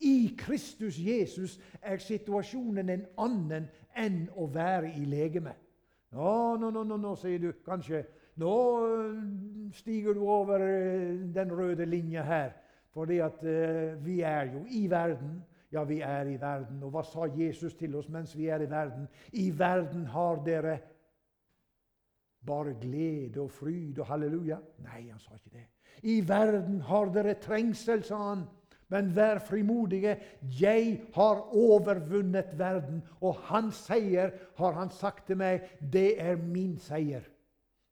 i 0.00 0.36
Kristus 0.38 0.98
Jesus 0.98 1.60
er 1.82 1.98
situasjonen 1.98 2.88
en 2.88 3.04
annen 3.18 3.68
enn 3.98 4.22
å 4.38 4.46
være 4.50 4.94
i 4.96 5.04
legeme. 5.04 5.52
Nå, 6.14 6.56
nå, 6.56 6.70
nå, 6.70 6.84
nå, 6.84 6.96
nå 6.98 7.14
sier 7.18 7.38
du 7.38 7.52
kanskje 7.66 8.04
Nå 8.40 8.54
øh, 8.86 9.16
stiger 9.74 10.14
du 10.16 10.22
over 10.24 10.62
øh, 10.62 11.34
den 11.34 11.50
røde 11.52 11.84
linja 11.86 12.22
her. 12.24 12.50
Fordi 12.94 13.18
at 13.18 13.42
uh, 13.42 14.06
vi 14.06 14.20
er 14.20 14.42
jo 14.54 14.64
i 14.70 14.86
verden. 14.90 15.42
Ja, 15.70 15.84
vi 15.84 16.00
er 16.00 16.26
i 16.26 16.38
verden. 16.40 16.82
Og 16.82 16.90
hva 16.94 17.02
sa 17.06 17.28
Jesus 17.30 17.76
til 17.78 17.94
oss 17.98 18.08
mens 18.10 18.34
vi 18.36 18.48
er 18.50 18.64
i 18.64 18.70
verden? 18.70 19.06
I 19.32 19.50
verden 19.58 20.06
har 20.10 20.42
dere 20.46 20.78
bare 22.46 22.74
glede 22.80 23.42
og 23.42 23.52
fryd 23.54 24.00
og 24.00 24.08
halleluja. 24.10 24.58
Nei, 24.86 25.04
han 25.10 25.20
sa 25.22 25.36
ikke 25.36 25.54
det. 25.54 25.66
I 26.02 26.20
verden 26.26 26.80
har 26.88 27.12
dere 27.14 27.36
trengsel, 27.42 28.02
sa 28.04 28.18
han. 28.30 28.46
Men 28.90 29.12
vær 29.14 29.38
frimodige. 29.46 30.16
Jeg 30.60 31.00
har 31.14 31.42
overvunnet 31.54 32.56
verden, 32.58 33.04
og 33.20 33.38
hans 33.52 33.84
seier, 33.86 34.32
har 34.58 34.72
han 34.74 34.90
sagt 34.90 35.28
til 35.28 35.38
meg, 35.38 35.68
det 35.78 36.16
er 36.18 36.40
min 36.40 36.78
seier. 36.82 37.22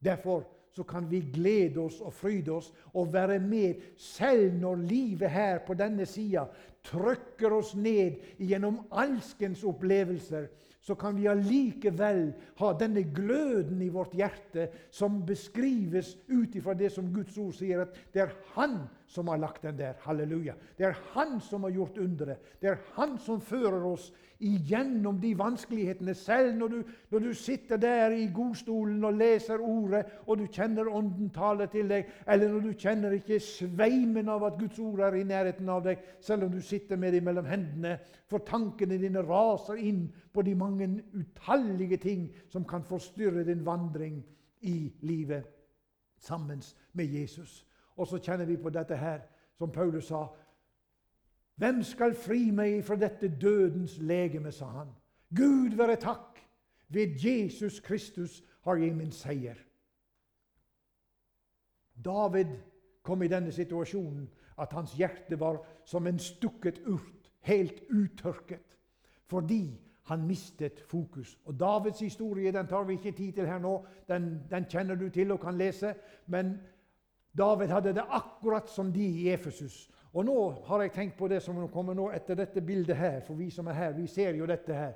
Derfor 0.02 0.42
så 0.78 0.86
kan 0.86 1.08
vi 1.10 1.24
glede 1.34 1.82
oss 1.82 1.98
og 1.98 2.14
fryde 2.14 2.54
oss 2.54 2.70
og 2.94 3.10
være 3.12 3.40
med, 3.42 3.82
selv 3.98 4.54
når 4.60 4.84
livet 4.86 5.30
her 5.34 5.58
på 5.66 5.74
denne 5.74 6.06
sida 6.06 6.46
trykker 6.86 7.56
oss 7.56 7.74
ned 7.74 8.38
gjennom 8.38 8.84
alskens 8.94 9.64
opplevelser 9.66 10.46
så 10.88 10.94
kan 10.96 11.16
vi 11.18 11.26
allikevel 11.28 12.30
ha 12.60 12.68
denne 12.80 13.02
gløden 13.12 13.82
i 13.84 13.90
vårt 13.92 14.14
hjerte 14.16 14.68
som 14.94 15.18
beskrives 15.26 16.14
ut 16.30 16.54
ifra 16.56 16.72
det 16.78 16.88
som 16.94 17.10
Guds 17.12 17.36
ord 17.36 17.52
sier, 17.58 17.82
at 17.82 17.98
det 18.14 18.22
er 18.24 18.36
Han 18.54 18.78
som 19.08 19.28
har 19.28 19.38
lagt 19.40 19.62
den 19.62 19.78
der. 19.78 19.94
Halleluja. 20.04 20.54
Det 20.78 20.86
er 20.86 20.98
Han 21.14 21.40
som 21.40 21.62
har 21.62 21.70
gjort 21.70 21.98
underet. 21.98 22.60
Det 22.60 22.68
er 22.68 22.78
Han 22.94 23.18
som 23.18 23.40
fører 23.40 23.84
oss 23.84 24.12
igjennom 24.38 25.20
de 25.20 25.32
vanskelighetene. 25.38 26.14
Selv 26.14 26.54
når 26.54 26.68
du, 26.68 26.82
når 27.10 27.18
du, 27.18 27.32
sitter 27.34 27.76
der 27.76 28.12
i 28.14 28.28
godstolen 28.34 29.04
og 29.04 29.16
leser 29.16 29.58
Ordet, 29.64 30.04
og 30.26 30.38
du 30.38 30.46
kjenner 30.46 30.90
Ånden 30.92 31.30
tale 31.34 31.66
til 31.72 31.88
deg, 31.88 32.06
eller 32.28 32.52
når 32.52 32.66
du 32.68 32.72
kjenner 32.78 33.16
ikke 33.16 33.40
sveimen 33.42 34.28
av 34.28 34.44
at 34.44 34.58
Guds 34.60 34.78
ord 34.78 35.00
er 35.08 35.18
i 35.18 35.26
nærheten 35.26 35.68
av 35.68 35.84
deg, 35.88 36.02
selv 36.20 36.46
om 36.46 36.52
du 36.52 36.60
sitter 36.60 36.96
med 36.96 37.16
det 37.16 37.22
mellom 37.24 37.48
hendene, 37.48 37.98
for 38.28 38.44
tankene 38.46 39.00
dine 39.00 39.24
raser 39.24 39.80
inn 39.80 40.04
på 40.32 40.44
de 40.44 40.54
mange 40.54 40.90
utallige 41.16 41.96
ting 41.96 42.28
som 42.52 42.66
kan 42.68 42.84
forstyrre 42.84 43.46
din 43.48 43.64
vandring 43.66 44.20
i 44.60 44.92
livet 45.00 45.48
sammen 46.18 46.62
med 46.92 47.06
Jesus. 47.06 47.64
Og 47.98 48.06
så 48.06 48.20
kjenner 48.22 48.46
vi 48.46 48.56
på 48.56 48.70
dette 48.70 48.96
her, 48.96 49.24
som 49.58 49.72
Paulus 49.74 50.08
sa 50.12 50.26
hvem 51.58 51.80
skal 51.82 52.14
fri 52.14 52.52
meg 52.54 52.84
fra 52.86 52.94
dette 52.94 53.32
dødens 53.34 53.96
legeme, 53.98 54.52
sa 54.54 54.68
han. 54.76 54.92
Gud 55.34 55.74
være 55.76 55.96
takk! 55.98 56.38
Ved 56.88 57.18
Jesus 57.20 57.80
Kristus 57.84 58.38
har 58.64 58.78
jeg 58.78 58.94
min 58.96 59.10
seier. 59.12 59.58
David 62.04 62.54
kom 63.02 63.22
i 63.22 63.28
denne 63.28 63.52
situasjonen 63.52 64.28
at 64.58 64.72
hans 64.72 64.94
hjerte 64.96 65.40
var 65.40 65.58
som 65.84 66.06
en 66.06 66.18
stukket 66.18 66.78
urt, 66.86 67.28
helt 67.40 67.82
uttørket, 67.90 68.78
fordi 69.26 69.80
han 70.08 70.24
mistet 70.26 70.80
fokus. 70.80 71.38
Og 71.44 71.60
Davids 71.60 72.00
historie 72.00 72.52
den 72.52 72.66
tar 72.66 72.84
vi 72.84 72.96
ikke 72.96 73.12
tid 73.12 73.32
til 73.32 73.46
her 73.46 73.58
nå. 73.58 73.74
Den, 74.08 74.38
den 74.50 74.64
kjenner 74.64 74.94
du 74.94 75.08
til 75.12 75.32
og 75.32 75.40
kan 75.40 75.58
lese. 75.58 75.94
Men 76.26 76.54
David 77.36 77.68
hadde 77.68 77.94
det 77.94 78.04
akkurat 78.08 78.70
som 78.70 78.92
de 78.92 79.04
i 79.04 79.28
Efesus. 79.32 79.88
Og 80.12 80.24
nå 80.24 80.50
har 80.66 80.82
jeg 80.82 80.92
tenkt 80.92 81.18
på 81.18 81.28
det 81.28 81.42
som 81.42 81.60
kommer 81.68 81.94
nå 81.94 82.08
etter 82.16 82.38
dette 82.38 82.60
bildet 82.64 82.96
her, 82.96 83.20
for 83.26 83.34
vi 83.34 83.50
som 83.50 83.66
er 83.66 83.76
her, 83.76 83.92
vi 83.92 84.06
ser 84.06 84.34
jo 84.34 84.46
dette 84.46 84.74
her. 84.74 84.94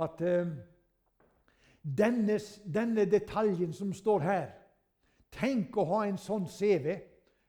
At 0.00 0.20
uh, 0.24 0.48
denne, 1.82 2.38
denne, 2.74 3.04
detaljen 3.04 3.72
som 3.72 3.92
står 3.92 4.20
her 4.20 4.46
Tenk 5.34 5.76
å 5.76 5.84
ha 5.88 6.04
en 6.06 6.18
sånn 6.18 6.44
CV. 6.46 6.92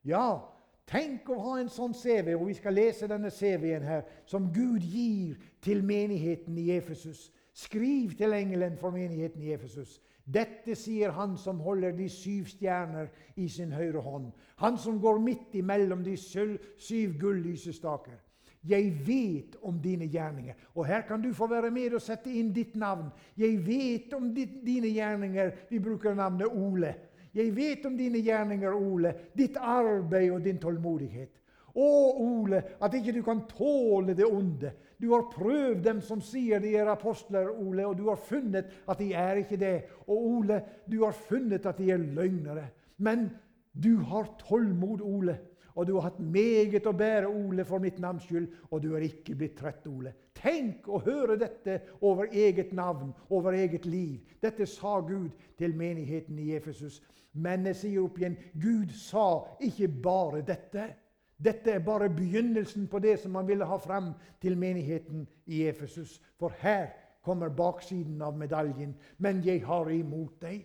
Ja, 0.09 0.41
tenk 0.89 1.29
å 1.29 1.35
ha 1.37 1.59
en 1.61 1.69
sånn 1.69 1.93
CV, 1.93 2.31
og 2.33 2.47
vi 2.47 2.55
skal 2.57 2.73
lese 2.73 3.05
denne 3.05 3.29
CV-en 3.29 3.85
her, 3.85 4.01
som 4.25 4.47
Gud 4.53 4.81
gir 4.81 5.35
til 5.61 5.83
menigheten 5.85 6.57
i 6.57 6.71
Efesus. 6.73 7.27
Skriv 7.53 8.15
til 8.17 8.33
engelen 8.33 8.79
for 8.81 8.89
menigheten 8.91 9.43
i 9.45 9.53
Efesus. 9.53 9.99
Dette 10.25 10.73
sier 10.75 11.13
han 11.13 11.35
som 11.37 11.59
holder 11.61 11.93
de 11.93 12.07
syv 12.09 12.47
stjerner 12.49 13.11
i 13.37 13.47
sin 13.49 13.71
høyre 13.71 14.01
hånd. 14.01 14.31
Han 14.57 14.77
som 14.81 14.97
går 15.01 15.19
midt 15.21 15.57
imellom 15.59 16.01
de 16.03 16.15
syv 16.17 17.17
gullysestaker. 17.21 18.17
Jeg 18.65 18.93
vet 19.05 19.55
om 19.61 19.77
dine 19.81 20.07
gjerninger. 20.09 20.55
Og 20.73 20.87
her 20.89 21.03
kan 21.05 21.21
du 21.21 21.29
få 21.33 21.47
være 21.47 21.69
med 21.71 21.93
og 21.93 22.01
sette 22.01 22.31
inn 22.33 22.49
ditt 22.53 22.73
navn. 22.75 23.11
Jeg 23.37 23.59
vet 23.67 24.13
om 24.17 24.31
dine 24.33 24.89
gjerninger. 24.89 25.51
Vi 25.69 25.79
bruker 25.79 26.17
navnet 26.17 26.49
Ole. 26.49 26.95
Jeg 27.35 27.51
vet 27.55 27.85
om 27.85 27.97
dine 27.97 28.21
gjerninger, 28.23 28.73
Ole, 28.73 29.11
ditt 29.35 29.57
arbeid 29.59 30.31
og 30.31 30.43
din 30.43 30.57
tålmodighet. 30.57 31.33
Å, 31.75 31.87
Ole, 32.23 32.61
at 32.79 32.93
ikke 32.95 33.13
du 33.17 33.21
kan 33.25 33.41
tåle 33.49 34.15
det 34.15 34.27
onde. 34.27 34.71
Du 35.01 35.09
har 35.11 35.25
prøvd 35.31 35.81
dem 35.83 35.99
som 36.03 36.21
sier 36.23 36.61
de 36.63 36.71
er 36.79 36.87
apostler, 36.87 37.49
Ole, 37.51 37.83
og 37.83 37.97
du 37.99 38.05
har 38.07 38.21
funnet 38.21 38.71
at 38.87 39.01
de 39.01 39.09
er 39.11 39.41
ikke 39.41 39.59
det. 39.59 39.75
Og 40.07 40.29
Ole, 40.37 40.61
du 40.87 41.01
har 41.03 41.17
funnet 41.27 41.67
at 41.67 41.81
de 41.81 41.89
er 41.91 41.99
løgnere. 41.99 42.69
Men 43.03 43.27
du 43.75 43.97
har 44.07 44.31
tålmod, 44.39 45.03
Ole. 45.03 45.35
Og 45.75 45.87
du 45.87 45.97
har 45.97 46.07
hatt 46.07 46.19
meget 46.23 46.87
å 46.87 46.95
bære, 46.95 47.27
Ole, 47.27 47.65
for 47.67 47.83
mitt 47.83 47.99
navns 47.99 48.23
skyld, 48.23 48.47
og 48.71 48.79
du 48.79 48.93
er 48.95 49.03
ikke 49.09 49.35
blitt 49.35 49.57
trett, 49.59 49.83
Ole. 49.91 50.13
Tenk 50.35 50.87
å 50.87 51.01
høre 51.03 51.35
dette 51.39 51.81
over 52.07 52.31
eget 52.31 52.71
navn, 52.75 53.11
over 53.27 53.57
eget 53.59 53.83
liv. 53.85 54.21
Dette 54.39 54.67
sa 54.69 55.01
Gud 55.03 55.33
til 55.59 55.75
menigheten 55.75 56.39
i 56.39 56.53
Efesus. 56.55 57.01
Men 57.35 57.67
jeg 57.67 57.81
sier 57.81 58.05
opp 58.05 58.15
igjen 58.19 58.37
Gud 58.55 58.93
sa 58.95 59.43
ikke 59.59 59.89
bare 60.05 60.45
dette. 60.47 60.93
Dette 61.37 61.71
er 61.71 61.83
bare 61.83 62.09
begynnelsen 62.09 62.87
på 62.87 62.99
det 62.99 63.17
som 63.19 63.35
han 63.35 63.47
ville 63.47 63.67
ha 63.67 63.77
frem 63.77 64.13
til 64.41 64.57
menigheten 64.57 65.27
i 65.45 65.65
Efesus. 65.67 66.21
For 66.39 66.53
her 66.61 66.87
kommer 67.25 67.49
baksiden 67.49 68.21
av 68.21 68.37
medaljen. 68.37 68.95
Men 69.17 69.41
jeg 69.43 69.65
har 69.65 69.89
imot 69.91 70.39
deg. 70.41 70.63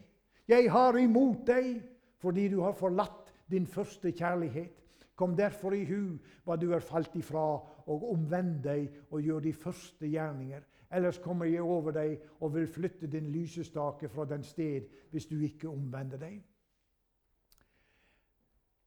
Jeg 0.48 0.70
har 0.70 0.98
imot 0.98 1.46
deg 1.46 1.80
fordi 2.20 2.48
du 2.52 2.60
har 2.60 2.76
forlatt 2.76 3.32
din 3.50 3.66
første 3.66 4.12
kjærlighet. 4.12 4.76
Kom 5.16 5.34
derfor 5.36 5.74
i 5.76 5.84
hu 5.84 6.18
hva 6.44 6.56
du 6.56 6.70
er 6.72 6.84
falt 6.84 7.16
ifra, 7.16 7.60
og 7.90 8.04
omvend 8.12 8.62
deg 8.64 8.86
og 9.10 9.24
gjør 9.24 9.40
de 9.44 9.52
første 9.52 10.08
gjerninger. 10.08 10.62
Ellers 10.92 11.18
kommer 11.22 11.46
jeg 11.46 11.62
over 11.62 11.94
deg 11.94 12.20
og 12.40 12.54
vil 12.54 12.68
flytte 12.68 13.08
din 13.10 13.28
lysestake 13.32 14.08
fra 14.08 14.24
den 14.24 14.42
sted 14.46 14.86
hvis 15.10 15.26
du 15.26 15.36
ikke 15.40 15.68
omvender 15.68 16.18
deg. 16.18 16.40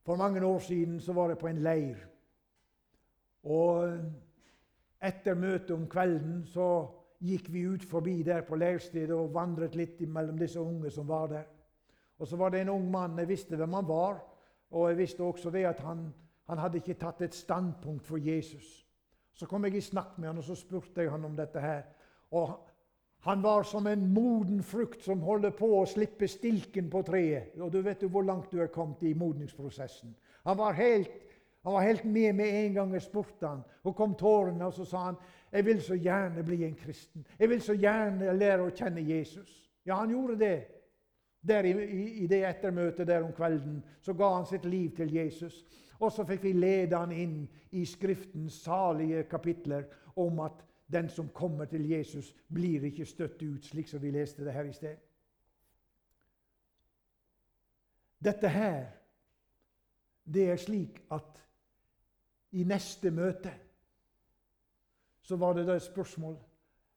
For 0.03 0.15
mange 0.15 0.45
år 0.45 0.59
siden 0.59 0.99
så 0.99 1.13
var 1.13 1.27
jeg 1.27 1.37
på 1.37 1.47
en 1.47 1.61
leir. 1.63 1.95
Og 3.43 3.87
etter 5.03 5.35
møtet 5.35 5.71
om 5.71 5.87
kvelden 5.89 6.43
så 6.47 6.67
gikk 7.23 7.47
vi 7.51 7.65
ut 7.67 7.83
forbi 7.87 8.17
der 8.23 8.43
på 8.47 8.55
leirstedet 8.59 9.15
og 9.15 9.33
vandret 9.33 9.75
litt 9.75 10.01
mellom 10.07 10.37
disse 10.39 10.59
unge 10.59 10.91
som 10.91 11.07
var 11.07 11.27
der. 11.31 11.47
Og 12.19 12.27
så 12.27 12.35
var 12.35 12.49
det 12.49 12.61
en 12.61 12.69
ung 12.69 12.91
mann. 12.91 13.19
Jeg 13.19 13.27
visste 13.27 13.55
hvem 13.55 13.73
han 13.73 13.87
var. 13.87 14.19
Og 14.71 14.89
jeg 14.89 14.97
visste 14.97 15.23
også 15.23 15.49
det 15.49 15.65
at 15.69 15.79
han, 15.79 16.13
han 16.49 16.57
hadde 16.57 16.79
ikke 16.81 16.99
tatt 16.99 17.21
et 17.21 17.35
standpunkt 17.35 18.07
for 18.07 18.17
Jesus. 18.17 18.85
Så 19.33 19.45
kom 19.45 19.65
jeg 19.65 19.75
i 19.75 19.81
snakk 19.81 20.17
med 20.17 20.27
han, 20.27 20.37
og 20.37 20.43
så 20.43 20.55
spurte 20.55 21.01
jeg 21.01 21.11
han 21.11 21.25
om 21.25 21.35
dette 21.37 21.61
her. 21.61 21.83
Og 22.31 22.53
han 23.23 23.41
var 23.41 23.63
som 23.63 23.87
en 23.87 24.13
moden 24.13 24.63
frukt 24.63 25.03
som 25.03 25.21
holder 25.23 25.53
på 25.55 25.69
å 25.77 25.85
slippe 25.87 26.27
stilken 26.27 26.89
på 26.91 27.05
treet. 27.07 27.53
Og 27.55 27.71
du 27.71 27.79
vet 27.81 28.01
jo 28.03 28.09
hvor 28.11 28.25
langt 28.27 28.51
du 28.51 28.59
er 28.59 28.71
kommet 28.71 29.03
i 29.07 29.13
modningsprosessen. 29.15 30.11
Han 30.43 30.57
var 30.59 30.75
helt, 30.75 31.37
han 31.63 31.77
var 31.77 31.85
helt 31.87 32.03
med 32.03 32.35
med 32.35 32.57
en 32.65 32.73
gang 32.73 32.91
jeg 32.93 33.05
spurte 33.05 33.47
han, 33.47 33.61
og 33.83 33.95
kom 33.95 34.17
tårene, 34.19 34.65
og 34.67 34.75
så 34.75 34.85
sa 34.85 35.05
han 35.05 35.21
jeg 35.53 35.65
vil 35.65 35.79
så 35.85 35.95
gjerne 35.95 36.43
bli 36.43 36.63
en 36.65 36.75
kristen. 36.75 37.23
Jeg 37.39 37.49
vil 37.49 37.61
så 37.61 37.77
gjerne 37.79 38.35
lære 38.35 38.65
å 38.65 38.75
kjenne 38.75 39.05
Jesus. 39.07 39.55
Ja, 39.85 40.01
han 40.01 40.11
gjorde 40.11 40.35
det. 40.39 40.57
Der 41.47 41.63
i, 41.63 41.71
i, 41.71 42.03
i 42.23 42.27
det 42.27 42.41
ettermøtet 42.47 43.07
der 43.07 43.23
om 43.23 43.31
kvelden 43.35 43.81
så 44.01 44.13
ga 44.15 44.33
han 44.35 44.45
sitt 44.47 44.65
liv 44.65 44.91
til 44.95 45.15
Jesus. 45.15 45.63
Og 45.99 46.11
så 46.11 46.25
fikk 46.27 46.43
vi 46.43 46.53
lede 46.57 46.99
han 46.99 47.11
inn 47.11 47.41
i 47.71 47.85
Skriftens 47.87 48.59
salige 48.63 49.23
kapitler 49.31 49.87
om 50.15 50.39
at 50.43 50.63
den 50.91 51.09
som 51.09 51.29
kommer 51.29 51.65
til 51.65 51.89
Jesus, 51.89 52.35
blir 52.53 52.83
ikke 52.83 53.05
støtt 53.05 53.41
ut, 53.41 53.65
slik 53.65 53.87
som 53.87 54.01
vi 54.01 54.11
leste 54.11 54.45
det 54.45 54.53
her 54.53 54.63
i 54.63 54.73
sted. 54.73 54.97
Dette 58.23 58.49
her, 58.49 58.85
det 60.33 60.49
er 60.51 60.57
slik 60.57 61.01
at 61.11 61.41
i 62.51 62.63
neste 62.63 63.11
møte 63.11 63.51
så 65.23 65.35
var 65.35 65.53
det 65.53 65.65
da 65.67 65.75
et 65.75 65.83
spørsmål 65.83 66.37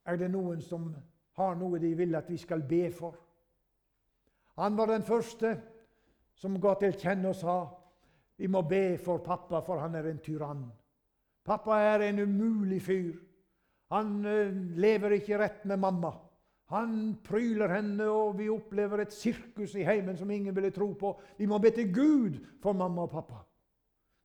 er 0.06 0.18
det 0.18 0.28
noen 0.30 0.60
som 0.62 0.90
har 1.38 1.56
noe 1.58 1.78
de 1.82 1.92
vil 1.96 2.14
at 2.14 2.28
vi 2.30 2.38
skal 2.38 2.62
be 2.68 2.90
for. 2.92 3.16
Han 4.56 4.76
var 4.76 4.90
den 4.90 5.02
første 5.02 5.56
som 6.34 6.60
ga 6.60 6.74
til 6.80 6.94
kjenne 7.00 7.32
og 7.32 7.36
sa 7.38 7.56
vi 8.36 8.48
må 8.52 8.62
be 8.68 8.98
for 9.00 9.22
pappa, 9.24 9.62
for 9.64 9.80
han 9.80 9.94
er 9.94 10.10
en 10.10 10.18
tyrann. 10.20 10.66
Pappa 11.44 11.78
er 11.80 12.04
en 12.08 12.18
umulig 12.20 12.82
fyr. 12.82 13.14
Han 13.94 14.16
uh, 14.26 14.54
lever 14.78 15.18
ikke 15.18 15.38
rett 15.40 15.64
med 15.64 15.80
mamma. 15.82 16.12
Han 16.74 17.16
pryler 17.22 17.70
henne, 17.70 18.08
og 18.10 18.38
vi 18.40 18.48
opplever 18.50 19.04
et 19.04 19.14
sirkus 19.14 19.76
i 19.78 19.84
heimen 19.86 20.16
som 20.18 20.30
ingen 20.30 20.54
ville 20.56 20.72
tro 20.74 20.90
på. 20.98 21.12
Vi 21.38 21.46
må 21.46 21.60
be 21.62 21.70
til 21.70 21.92
Gud 21.94 22.40
for 22.62 22.74
mamma 22.74 23.04
og 23.06 23.12
pappa. 23.12 23.38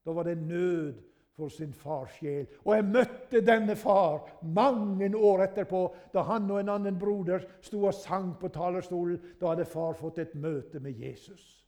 Da 0.02 0.10
var 0.10 0.26
det 0.26 0.40
nød 0.42 0.94
for 1.36 1.48
sin 1.48 1.72
fars 1.72 2.16
sjel. 2.18 2.46
Og 2.64 2.74
jeg 2.74 2.84
møtte 2.84 3.44
denne 3.46 3.76
far 3.76 4.26
mange 4.42 5.08
år 5.16 5.46
etterpå, 5.46 5.84
da 6.14 6.26
han 6.28 6.50
og 6.50 6.60
en 6.60 6.72
annen 6.74 6.98
broder 6.98 7.46
sto 7.62 7.84
og 7.86 7.94
sang 7.94 8.34
på 8.40 8.50
talerstolen. 8.52 9.20
Da 9.40 9.52
hadde 9.52 9.64
far 9.64 9.94
fått 9.94 10.18
et 10.18 10.34
møte 10.34 10.80
med 10.80 10.98
Jesus. 10.98 11.64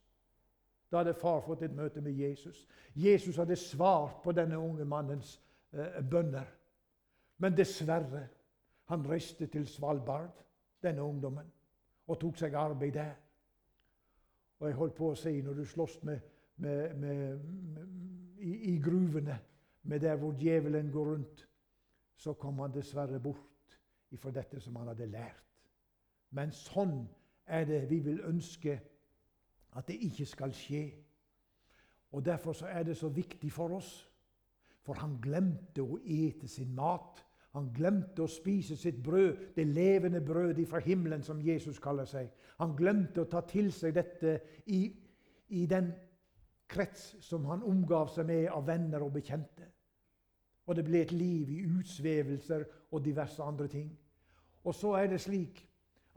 Da 0.90 1.00
hadde 1.00 1.14
far 1.14 1.40
fått 1.46 1.62
et 1.62 1.74
møte 1.74 2.00
med 2.00 2.12
Jesus. 2.12 2.66
Jesus 2.94 3.37
hadde 3.37 3.57
svart 3.57 4.20
på 4.22 4.33
denne 4.33 4.59
unge 4.59 4.85
mannens 4.85 5.40
eh, 5.72 6.02
bønner. 6.11 6.50
Men 7.38 7.57
dessverre, 7.57 8.29
han 8.85 9.07
reiste 9.09 9.47
til 9.47 9.66
Svalbard, 9.66 10.44
denne 10.83 11.03
ungdommen, 11.03 11.47
og 12.07 12.20
tok 12.20 12.37
seg 12.38 12.55
arbeid 12.55 12.92
der. 12.92 13.14
Og 14.61 14.68
jeg 14.68 14.77
holdt 14.79 14.94
på 14.99 15.11
å 15.11 15.16
si, 15.18 15.40
når 15.42 15.59
du 15.59 15.64
slåss 15.64 15.99
med, 16.05 16.20
med, 16.57 16.94
med, 17.01 17.40
i, 18.38 18.53
i 18.75 18.77
gruvene 18.83 19.38
med 19.85 20.01
der 20.01 20.16
hvor 20.16 20.37
djevelen 20.40 20.92
går 20.92 21.11
rundt, 21.12 21.49
så 22.16 22.33
kom 22.33 22.59
han 22.59 22.73
dessverre 22.73 23.20
bort 23.20 23.79
ifra 24.11 24.31
dette 24.31 24.61
som 24.61 24.77
han 24.77 24.88
hadde 24.92 25.11
lært. 25.11 25.42
Men 26.31 26.53
sånn 26.55 27.03
er 27.47 27.66
det 27.68 27.85
vi 27.90 27.99
vil 28.05 28.23
ønske 28.25 28.79
at 29.75 29.88
det 29.88 29.99
ikke 30.07 30.27
skal 30.27 30.55
skje. 30.55 30.85
Og 32.14 32.25
Derfor 32.25 32.53
så 32.53 32.66
er 32.66 32.83
det 32.83 32.97
så 32.97 33.09
viktig 33.09 33.53
for 33.53 33.77
oss. 33.77 34.11
For 34.85 34.94
han 35.01 35.16
glemte 35.23 35.83
å 35.83 35.99
ete 35.99 36.49
sin 36.49 36.75
mat. 36.75 37.24
Han 37.55 37.69
glemte 37.75 38.25
å 38.25 38.31
spise 38.31 38.77
sitt 38.77 38.97
brød, 39.03 39.55
det 39.55 39.67
levende 39.67 40.21
brød 40.21 40.59
fra 40.67 40.81
himmelen, 40.83 41.23
som 41.23 41.40
Jesus 41.40 41.79
kaller 41.79 42.09
seg. 42.11 42.33
Han 42.59 42.75
glemte 42.77 43.23
å 43.23 43.31
ta 43.31 43.45
til 43.47 43.71
seg 43.73 43.95
dette 43.95 44.40
i, 44.67 44.88
i 45.49 45.67
den 45.71 45.93
krets 46.69 47.12
som 47.23 47.45
han 47.47 47.62
omgav 47.62 48.11
seg 48.11 48.27
med 48.27 48.49
av 48.51 48.67
venner 48.67 49.05
og 49.07 49.12
bekjente. 49.14 49.69
Og 50.67 50.77
det 50.77 50.85
ble 50.87 51.05
et 51.05 51.12
liv 51.12 51.51
i 51.53 51.61
utsvevelser 51.79 52.64
og 52.90 53.05
diverse 53.05 53.43
andre 53.43 53.69
ting. 53.69 53.93
Og 54.64 54.75
så 54.75 54.95
er 54.99 55.12
det 55.12 55.21
slik 55.21 55.61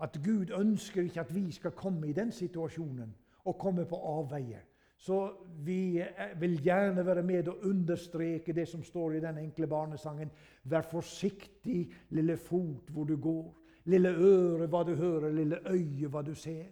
at 0.02 0.18
Gud 0.24 0.54
ønsker 0.56 1.04
ikke 1.04 1.22
at 1.22 1.36
vi 1.36 1.52
skal 1.52 1.76
komme 1.78 2.08
i 2.08 2.16
den 2.18 2.32
situasjonen 2.32 3.14
og 3.46 3.60
komme 3.60 3.86
på 3.86 3.98
avveier. 3.98 4.64
Så 4.98 5.32
vi 5.66 6.02
vil 6.40 6.58
gjerne 6.64 7.06
være 7.06 7.24
med 7.24 7.48
og 7.48 7.66
understreke 7.70 8.54
det 8.54 8.68
som 8.68 8.84
står 8.84 9.18
i 9.18 9.22
den 9.22 9.38
enkle 9.38 9.68
barnesangen. 9.68 10.32
Vær 10.64 10.82
forsiktig, 10.82 11.86
lille 12.10 12.38
fot, 12.38 12.90
hvor 12.90 13.06
du 13.06 13.16
går. 13.22 13.54
Lille 13.86 14.10
øre, 14.10 14.68
hva 14.68 14.84
du 14.84 14.96
hører. 14.96 15.32
Lille 15.32 15.60
øye, 15.70 16.10
hva 16.10 16.22
du 16.26 16.34
ser. 16.36 16.66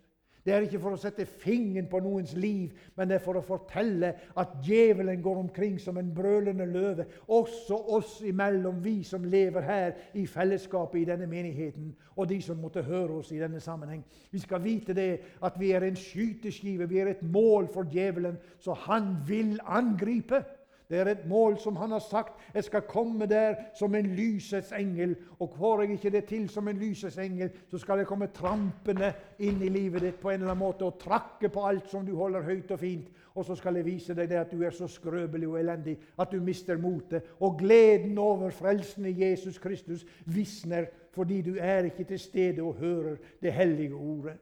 Det 0.45 0.53
er 0.53 0.61
ikke 0.61 0.79
for 0.79 0.93
å 0.93 0.99
sette 1.01 1.25
fingeren 1.25 1.87
på 1.89 1.97
noens 2.05 2.35
liv, 2.37 2.73
men 2.95 3.09
det 3.09 3.15
er 3.17 3.23
for 3.23 3.39
å 3.39 3.45
fortelle 3.45 4.11
at 4.37 4.51
djevelen 4.65 5.23
går 5.25 5.39
omkring 5.41 5.79
som 5.81 5.97
en 5.97 6.11
brølende 6.13 6.67
løve, 6.69 7.07
også 7.33 7.79
oss 7.97 8.19
imellom, 8.21 8.77
vi 8.83 8.99
som 9.03 9.25
lever 9.25 9.65
her 9.65 9.95
i 10.13 10.27
fellesskapet 10.29 10.99
i 11.01 11.07
denne 11.09 11.25
menigheten, 11.31 11.95
og 12.13 12.29
de 12.29 12.37
som 12.45 12.61
måtte 12.61 12.85
høre 12.85 13.17
oss 13.23 13.31
i 13.33 13.39
denne 13.41 13.59
sammenheng. 13.59 14.03
Vi 14.31 14.43
skal 14.43 14.61
vite 14.61 14.93
det 14.93 15.09
at 15.41 15.57
vi 15.59 15.71
er 15.73 15.87
en 15.87 15.97
skyteskive, 15.97 16.89
vi 16.89 17.01
er 17.01 17.15
et 17.15 17.25
mål 17.25 17.71
for 17.73 17.89
djevelen, 17.89 18.37
så 18.61 18.77
han 18.85 19.15
vil 19.25 19.57
angripe. 19.65 20.43
Det 20.89 20.99
er 20.99 21.09
et 21.09 21.25
mål 21.27 21.57
som 21.57 21.75
han 21.75 21.91
har 21.91 21.99
sagt. 21.99 22.37
Jeg 22.53 22.63
skal 22.63 22.81
komme 22.81 23.25
der 23.25 23.55
som 23.73 23.95
en 23.95 24.05
lysets 24.15 24.71
engel. 24.71 25.15
Og 25.39 25.53
får 25.57 25.81
jeg 25.81 25.91
ikke 25.91 26.09
det 26.09 26.25
til 26.25 26.49
som 26.49 26.67
en 26.67 26.77
lysets 26.77 27.17
engel, 27.17 27.49
så 27.67 27.77
skal 27.77 27.97
jeg 27.97 28.07
komme 28.07 28.27
trampende 28.33 29.13
inn 29.39 29.61
i 29.65 29.69
livet 29.69 30.05
ditt 30.05 30.19
på 30.21 30.29
en 30.29 30.41
eller 30.41 30.53
annen 30.53 30.61
måte 30.61 30.85
og 30.85 30.99
trakke 31.01 31.49
på 31.49 31.65
alt 31.65 31.89
som 31.89 32.05
du 32.05 32.13
holder 32.15 32.45
høyt 32.45 32.71
og 32.71 32.79
fint. 32.79 33.09
Og 33.35 33.45
så 33.45 33.55
skal 33.55 33.75
jeg 33.75 33.85
vise 33.85 34.13
deg 34.15 34.29
det 34.29 34.39
at 34.39 34.53
du 34.53 34.61
er 34.63 34.75
så 34.75 34.87
skrøpelig 34.87 35.47
og 35.49 35.59
elendig 35.59 35.97
at 36.21 36.31
du 36.31 36.39
mister 36.41 36.77
motet. 36.77 37.33
Og 37.39 37.57
gleden 37.59 38.17
over 38.21 38.53
frelsen 38.53 39.09
i 39.09 39.17
Jesus 39.25 39.57
Kristus 39.59 40.05
visner 40.25 40.87
fordi 41.15 41.41
du 41.41 41.55
er 41.59 41.87
ikke 41.87 42.03
til 42.03 42.19
stede 42.19 42.63
og 42.63 42.75
hører 42.75 43.15
det 43.41 43.53
hellige 43.53 43.95
ordet. 43.95 44.37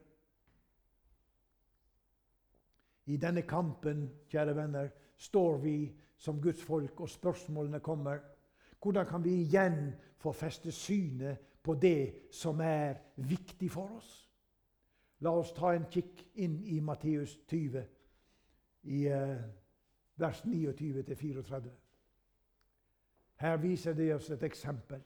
I 3.06 3.16
denne 3.16 3.42
kampen, 3.42 4.08
kjære 4.32 4.56
venner, 4.56 4.88
står 5.16 5.58
vi 5.58 5.76
som 6.24 6.40
Guds 6.40 6.62
folk, 6.62 7.00
og 7.00 7.08
spørsmålene 7.08 7.80
kommer. 7.80 8.18
Hvordan 8.82 9.06
kan 9.06 9.24
vi 9.24 9.34
igjen 9.42 9.92
få 10.16 10.32
feste 10.32 10.72
synet 10.72 11.38
på 11.62 11.74
det 11.74 12.14
som 12.32 12.60
er 12.60 12.94
viktig 13.16 13.70
for 13.70 13.96
oss? 13.96 14.30
La 15.20 15.32
oss 15.36 15.52
ta 15.52 15.74
en 15.74 15.84
kikk 15.90 16.24
inn 16.40 16.62
i 16.64 16.80
Matteus 16.80 17.36
20, 17.48 17.84
i 18.84 19.04
uh, 19.08 19.36
vers 20.16 20.40
29-34. 20.44 21.70
Her 23.44 23.56
viser 23.60 23.92
det 23.92 24.14
oss 24.14 24.30
et 24.30 24.42
eksempel 24.42 25.00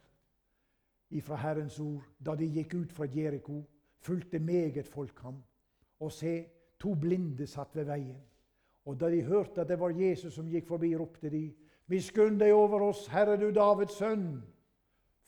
fra 1.22 1.36
Herrens 1.42 1.80
ord. 1.80 2.02
Da 2.18 2.34
de 2.38 2.46
gikk 2.46 2.74
ut 2.74 2.92
fra 2.92 3.06
Jeriko, 3.14 3.62
fulgte 3.98 4.38
meget 4.38 4.86
folk 4.86 5.18
ham. 5.22 5.42
Og 6.00 6.12
se, 6.12 6.44
to 6.78 6.94
blinde 6.94 7.46
satt 7.46 7.74
ved 7.76 7.84
veien. 7.90 8.18
Og 8.88 8.96
da 8.96 9.10
de 9.12 9.20
hørte 9.22 9.60
at 9.60 9.68
det 9.68 9.76
var 9.80 9.92
Jesus 9.92 10.32
som 10.34 10.48
gikk 10.48 10.68
forbi, 10.70 10.94
ropte 10.96 11.28
de, 11.28 11.50
Miskunn 11.88 12.36
deg 12.40 12.52
over 12.52 12.82
oss, 12.88 13.06
Herre 13.08 13.36
du 13.40 13.50
Davids 13.52 13.96
sønn. 13.96 14.42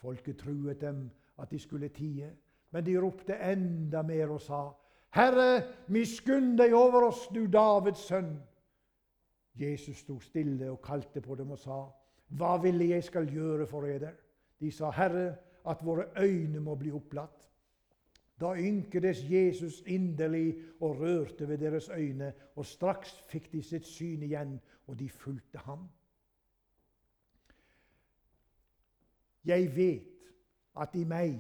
Folket 0.01 0.39
truet 0.41 0.81
dem 0.81 1.07
at 1.41 1.53
de 1.53 1.59
skulle 1.61 1.89
tie, 1.93 2.29
men 2.73 2.85
de 2.85 2.97
ropte 3.01 3.37
enda 3.37 4.03
mer 4.05 4.33
og 4.33 4.41
sa, 4.45 4.61
Herre, 5.17 5.65
miskunn 5.91 6.55
deg 6.57 6.75
over 6.77 7.09
oss, 7.09 7.27
du 7.35 7.47
Davids 7.51 8.05
sønn. 8.09 8.35
Jesus 9.61 10.05
sto 10.05 10.21
stille 10.23 10.71
og 10.71 10.81
kalte 10.85 11.21
på 11.21 11.37
dem 11.37 11.53
og 11.57 11.61
sa, 11.61 11.83
Hva 12.31 12.57
ville 12.63 12.93
jeg 12.93 13.05
skal 13.05 13.27
gjøre 13.29 13.67
for 13.67 13.89
eder? 13.89 14.15
De 14.61 14.71
sa, 14.73 14.93
Herre, 14.95 15.35
at 15.67 15.85
våre 15.85 16.07
øyne 16.21 16.61
må 16.61 16.77
bli 16.79 16.93
opplatt. 16.95 17.50
Da 18.41 18.55
ynkedes 18.57 19.21
Jesus 19.31 19.83
inderlig 19.87 20.57
og 20.81 21.01
rørte 21.01 21.49
ved 21.49 21.59
deres 21.59 21.89
øyne, 21.89 22.33
og 22.57 22.67
straks 22.67 23.13
fikk 23.29 23.53
de 23.53 23.63
sitt 23.63 23.87
syn 23.87 24.23
igjen, 24.23 24.61
og 24.87 24.99
de 24.99 25.09
fulgte 25.09 25.59
ham. 25.59 25.89
Jeg 29.45 29.77
vet 29.77 30.33
at 30.77 30.95
i 30.95 31.05
meg, 31.05 31.37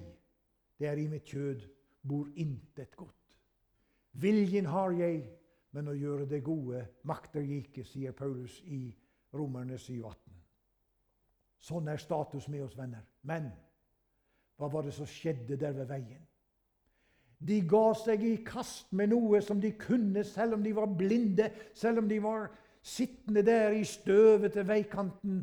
det 0.79 0.89
er 0.89 1.01
i 1.01 1.09
mitt 1.09 1.25
kjød, 1.25 1.61
bor 2.09 2.29
intet 2.37 2.97
godt. 2.97 3.17
Viljen 4.13 4.67
har 4.67 4.91
jeg, 4.91 5.23
men 5.73 5.89
å 5.89 5.95
gjøre 5.95 6.27
det 6.29 6.43
gode 6.45 6.83
makter 7.07 7.41
jeg 7.45 7.65
ikke, 7.65 7.85
sier 7.85 8.13
Paulus 8.17 8.61
i 8.67 8.89
Romerne 9.35 9.79
7,18. 9.79 10.41
Sånn 11.61 11.89
er 11.93 12.01
status 12.01 12.49
med 12.49 12.65
oss, 12.65 12.77
venner. 12.77 13.05
Men 13.23 13.51
hva 14.57 14.69
var 14.73 14.85
det 14.85 14.95
som 14.97 15.09
skjedde 15.09 15.57
der 15.61 15.77
ved 15.77 15.89
veien? 15.93 16.25
De 17.40 17.61
ga 17.64 17.87
seg 17.96 18.24
i 18.29 18.35
kast 18.44 18.90
med 18.92 19.14
noe 19.14 19.40
som 19.44 19.61
de 19.61 19.72
kunne, 19.81 20.24
selv 20.29 20.59
om 20.59 20.64
de 20.64 20.74
var 20.76 20.90
blinde, 20.92 21.48
selv 21.74 22.03
om 22.03 22.09
de 22.09 22.18
var 22.22 22.50
sittende 22.83 23.42
der 23.46 23.72
i 23.76 23.85
støvet 23.85 24.53
til 24.53 24.68
veikanten. 24.68 25.40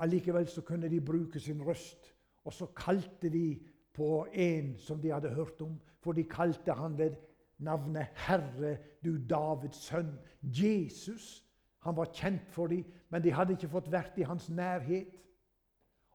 Allikevel 0.00 0.48
så 0.48 0.64
kunne 0.64 0.88
de 0.88 1.00
bruke 1.00 1.40
sin 1.40 1.60
røst, 1.64 2.12
og 2.44 2.52
så 2.52 2.66
kalte 2.76 3.28
de 3.32 3.58
på 3.96 4.26
en 4.32 4.74
som 4.78 5.00
de 5.00 5.12
hadde 5.12 5.34
hørt 5.34 5.60
om, 5.60 5.76
for 6.00 6.12
de 6.12 6.24
kalte 6.24 6.72
han 6.72 6.98
ved 6.98 7.16
navnet 7.58 8.06
Herre, 8.14 8.76
du 9.04 9.16
Davids 9.28 9.84
sønn. 9.88 10.18
Jesus. 10.42 11.44
Han 11.78 11.96
var 11.96 12.12
kjent 12.12 12.50
for 12.50 12.66
dem, 12.66 12.84
men 13.08 13.22
de 13.22 13.32
hadde 13.32 13.56
ikke 13.56 13.70
fått 13.72 13.92
vært 13.92 14.18
i 14.18 14.26
hans 14.26 14.48
nærhet. 14.48 15.12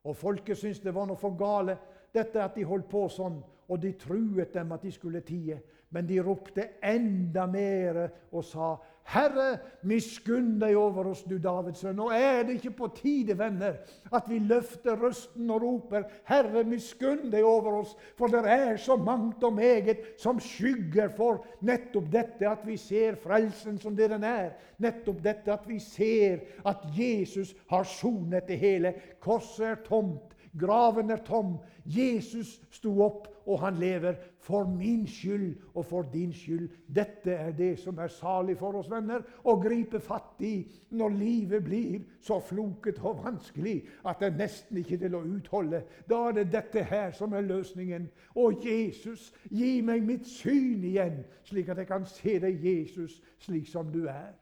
Og 0.03 0.17
folket 0.17 0.57
syntes 0.57 0.81
det 0.81 0.93
var 0.95 1.07
noe 1.07 1.17
for 1.17 1.37
gale, 1.37 1.77
dette 2.13 2.41
at 2.43 2.55
de 2.57 2.65
holdt 2.67 2.89
på 2.89 3.05
sånn 3.09 3.39
og 3.71 3.79
de 3.81 3.93
truet 3.95 4.53
dem 4.53 4.71
at 4.75 4.83
de 4.83 4.91
skulle 4.91 5.23
tie. 5.23 5.61
Men 5.91 6.07
de 6.07 6.21
ropte 6.23 6.63
enda 6.83 7.45
mer 7.51 8.05
og 8.31 8.43
sa, 8.43 8.75
'Herre, 9.03 9.57
miskunn 9.83 10.59
deg 10.59 10.75
over 10.77 11.09
oss, 11.11 11.23
du 11.23 11.37
Davids 11.37 11.81
sønn.' 11.83 11.99
Og 11.99 12.13
er 12.15 12.43
det 12.43 12.53
ikke 12.59 12.71
på 12.77 12.87
tide, 12.95 13.35
venner, 13.37 13.73
at 14.13 14.29
vi 14.29 14.39
løfter 14.39 14.95
røsten 14.95 15.49
og 15.49 15.61
roper, 15.61 16.03
'Herre, 16.29 16.63
miskunn 16.63 17.31
deg 17.31 17.43
over 17.43 17.81
oss'? 17.81 17.95
For 18.15 18.27
det 18.27 18.45
er 18.45 18.77
så 18.77 18.95
mangt 18.95 19.43
og 19.43 19.53
meget 19.53 19.97
som 20.17 20.39
skygger 20.39 21.09
for 21.09 21.45
nettopp 21.61 22.11
dette 22.11 22.49
at 22.49 22.67
vi 22.67 22.77
ser 22.77 23.15
frelsen 23.15 23.79
som 23.79 23.95
det 23.95 24.09
den 24.09 24.23
er. 24.23 24.51
Nettopp 24.79 25.23
dette 25.23 25.53
at 25.53 25.67
vi 25.67 25.79
ser 25.79 26.39
at 26.65 26.77
Jesus 26.95 27.55
har 27.69 27.83
sonet 27.83 28.47
det 28.47 28.59
hele. 28.59 28.93
Korset 29.19 29.65
er 29.65 29.75
tomt. 29.75 30.35
Graven 30.59 31.09
er 31.09 31.21
tom. 31.23 31.57
Jesus 31.85 32.59
sto 32.71 32.91
opp, 33.01 33.27
og 33.45 33.59
han 33.59 33.77
lever 33.81 34.13
for 34.39 34.67
min 34.69 35.07
skyld 35.07 35.55
og 35.73 35.85
for 35.85 36.01
din 36.13 36.33
skyld. 36.33 36.69
Dette 36.95 37.31
er 37.31 37.51
det 37.51 37.79
som 37.79 37.97
er 37.97 38.07
salig 38.07 38.57
for 38.59 38.75
oss, 38.77 38.89
venner, 38.91 39.23
å 39.43 39.55
gripe 39.61 39.99
fatt 40.03 40.41
i 40.45 40.53
når 40.97 41.15
livet 41.15 41.63
blir 41.65 42.03
så 42.21 42.39
floket 42.43 42.99
og 43.01 43.23
vanskelig 43.25 43.79
at 44.05 44.21
det 44.21 44.33
nesten 44.37 44.81
ikke 44.81 44.99
er 44.99 45.03
til 45.05 45.17
å 45.17 45.23
utholde. 45.37 45.83
Da 46.09 46.27
er 46.27 46.37
det 46.41 46.51
dette 46.53 46.83
her 46.83 47.15
som 47.17 47.33
er 47.33 47.47
løsningen. 47.47 48.09
Å, 48.35 48.51
Jesus, 48.65 49.31
gi 49.49 49.79
meg 49.85 50.05
mitt 50.05 50.27
syn 50.29 50.83
igjen, 50.83 51.23
slik 51.47 51.71
at 51.71 51.81
jeg 51.81 51.89
kan 51.89 52.05
se 52.05 52.37
deg, 52.43 52.61
Jesus, 52.61 53.21
slik 53.41 53.71
som 53.71 53.89
du 53.93 54.03
er. 54.11 54.35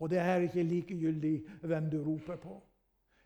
Og 0.00 0.10
det 0.10 0.18
er 0.18 0.48
ikke 0.48 0.64
likegyldig 0.64 1.36
hvem 1.62 1.90
du 1.92 2.00
roper 2.02 2.40
på. 2.40 2.56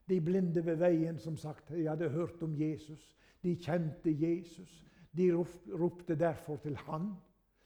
De 0.08 0.20
blinde 0.20 0.64
ved 0.66 0.76
veien, 0.76 1.18
som 1.18 1.36
sagt, 1.36 1.68
de 1.68 1.86
hadde 1.88 2.08
hørt 2.08 2.42
om 2.42 2.56
Jesus. 2.60 3.16
De 3.42 3.56
kjente 3.56 4.12
Jesus. 4.12 4.84
De 5.16 5.30
ropte 5.32 6.18
derfor 6.18 6.56
til 6.56 6.76
han. 6.76 7.14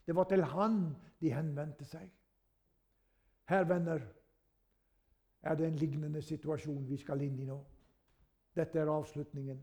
Det 0.07 0.15
var 0.15 0.25
til 0.25 0.45
han 0.45 0.97
de 1.21 1.33
henvendte 1.35 1.85
seg. 1.85 2.11
Her, 3.49 3.65
venner, 3.65 4.01
er 5.43 5.55
det 5.55 5.67
en 5.67 5.77
lignende 5.77 6.23
situasjon 6.23 6.89
vi 6.89 6.97
skal 6.97 7.23
inn 7.25 7.39
i 7.41 7.47
nå. 7.49 7.59
Dette 8.57 8.79
er 8.79 8.91
avslutningen. 8.93 9.61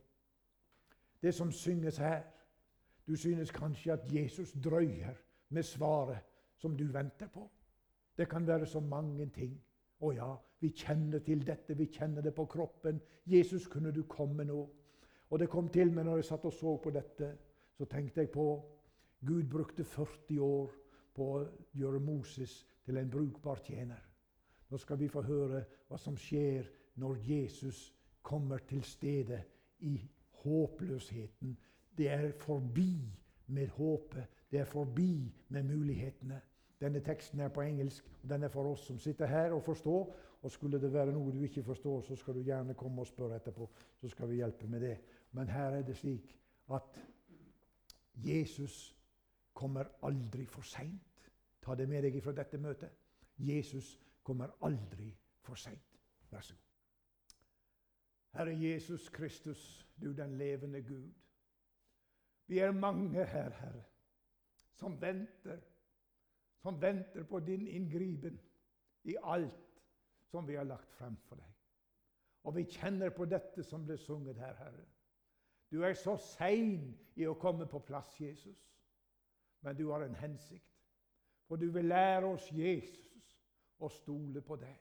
Det 1.22 1.34
som 1.34 1.52
synges 1.52 1.98
her 1.98 2.24
Du 3.08 3.16
synes 3.16 3.52
kanskje 3.52 3.94
at 3.94 4.14
Jesus 4.14 4.52
drøyer 4.64 5.14
med 5.50 5.64
svaret 5.64 6.24
som 6.58 6.78
du 6.78 6.88
venter 6.92 7.28
på. 7.28 7.52
Det 8.18 8.30
kan 8.30 8.48
være 8.48 8.66
så 8.66 8.80
mange 8.80 9.28
ting. 9.30 9.52
Å 10.02 10.12
ja, 10.12 10.30
vi 10.60 10.72
kjenner 10.72 11.20
til 11.20 11.44
dette, 11.46 11.78
vi 11.78 11.90
kjenner 11.92 12.22
det 12.22 12.34
på 12.36 12.46
kroppen. 12.46 13.02
Jesus, 13.26 13.68
kunne 13.68 13.92
du 13.92 14.04
komme 14.10 14.44
nå? 14.44 14.62
Og 15.30 15.40
det 15.40 15.50
kom 15.50 15.70
til 15.70 15.92
meg 15.92 16.06
når 16.06 16.22
jeg 16.22 16.30
satt 16.30 16.46
og 16.46 16.54
så 16.54 16.78
på 16.82 16.94
dette, 16.96 17.32
så 17.76 17.86
tenkte 17.90 18.22
jeg 18.24 18.32
på 18.32 18.48
Gud 19.26 19.44
brukte 19.50 19.84
40 19.84 20.40
år 20.42 20.74
på 21.16 21.30
å 21.38 21.44
gjøre 21.74 22.00
Moses 22.04 22.66
til 22.86 22.98
en 22.98 23.10
brukbar 23.10 23.62
tjener. 23.66 24.02
Nå 24.70 24.78
skal 24.78 25.00
vi 25.00 25.10
få 25.10 25.24
høre 25.26 25.64
hva 25.90 25.98
som 26.02 26.18
skjer 26.18 26.68
når 27.02 27.22
Jesus 27.26 27.92
kommer 28.26 28.64
til 28.70 28.84
stede 28.84 29.42
i 29.80 29.98
håpløsheten. 30.44 31.58
Det 31.98 32.10
er 32.10 32.32
forbi 32.40 33.06
med 33.48 33.68
håpet. 33.78 34.26
Det 34.52 34.60
er 34.60 34.70
forbi 34.70 35.32
med 35.50 35.64
mulighetene. 35.64 36.42
Denne 36.82 37.00
teksten 37.00 37.40
er 37.40 37.50
på 37.50 37.64
engelsk, 37.64 38.06
og 38.24 38.30
den 38.30 38.44
er 38.44 38.52
for 38.52 38.72
oss 38.72 38.86
som 38.88 39.00
sitter 39.00 39.26
her 39.26 39.56
og 39.56 39.64
forstår. 39.64 40.16
Og 40.46 40.52
skulle 40.52 40.78
det 40.82 40.92
være 40.94 41.14
noe 41.14 41.32
du 41.34 41.42
ikke 41.42 41.64
forstår, 41.66 42.02
så 42.06 42.16
skal 42.16 42.36
du 42.38 42.44
gjerne 42.46 42.76
komme 42.78 43.02
og 43.02 43.08
spørre 43.10 43.40
etterpå. 43.40 43.66
Så 43.98 44.10
skal 44.14 44.30
vi 44.30 44.36
hjelpe 44.36 44.68
med 44.70 44.84
det. 44.86 44.98
Men 45.32 45.50
her 45.50 45.80
er 45.80 45.82
det 45.82 45.98
slik 45.98 46.36
at 46.74 47.00
Jesus 48.16 48.76
kommer 49.54 49.90
aldri 50.06 50.46
for 50.46 50.62
seint. 50.62 51.32
Ta 51.66 51.76
det 51.76 51.90
med 51.90 52.06
deg 52.06 52.22
fra 52.22 52.36
dette 52.38 52.62
møtet. 52.62 52.94
Jesus 53.42 53.96
kommer 54.24 54.54
aldri 54.62 55.10
for 55.42 55.58
seint. 55.58 56.00
Vær 56.30 56.46
så 56.46 56.54
god. 56.54 56.62
Herre 58.38 58.56
Jesus 58.60 59.10
Kristus, 59.10 59.88
du 60.02 60.12
den 60.14 60.38
levende 60.38 60.84
Gud. 60.84 61.10
Vi 62.48 62.60
er 62.60 62.72
mange 62.72 63.26
her, 63.26 63.50
Herre, 63.50 63.84
som 64.76 65.02
venter 65.02 65.58
som 66.66 66.82
venter 66.82 67.24
på 67.24 67.40
din 67.40 67.68
inngripen 67.68 68.40
i 69.04 69.16
alt 69.24 69.75
som 70.36 70.48
vi 70.48 70.56
har 70.56 70.68
lagt 70.68 70.92
frem 70.92 71.16
for 71.30 71.40
deg. 71.40 71.52
Og 72.44 72.58
vi 72.58 72.66
kjenner 72.68 73.14
på 73.16 73.24
dette 73.26 73.64
som 73.64 73.86
ble 73.88 73.96
sunget 73.98 74.36
her, 74.38 74.54
Herre. 74.60 74.84
Du 75.72 75.80
er 75.84 75.96
så 75.96 76.18
sein 76.20 76.90
i 77.16 77.24
å 77.26 77.38
komme 77.40 77.66
på 77.72 77.80
plass, 77.88 78.12
Jesus. 78.20 78.60
Men 79.64 79.78
du 79.80 79.88
har 79.94 80.04
en 80.04 80.18
hensikt. 80.20 80.74
For 81.48 81.56
du 81.56 81.70
vil 81.72 81.88
lære 81.88 82.28
oss, 82.28 82.50
Jesus, 82.52 83.32
å 83.80 83.88
stole 83.90 84.44
på 84.44 84.58
deg. 84.60 84.76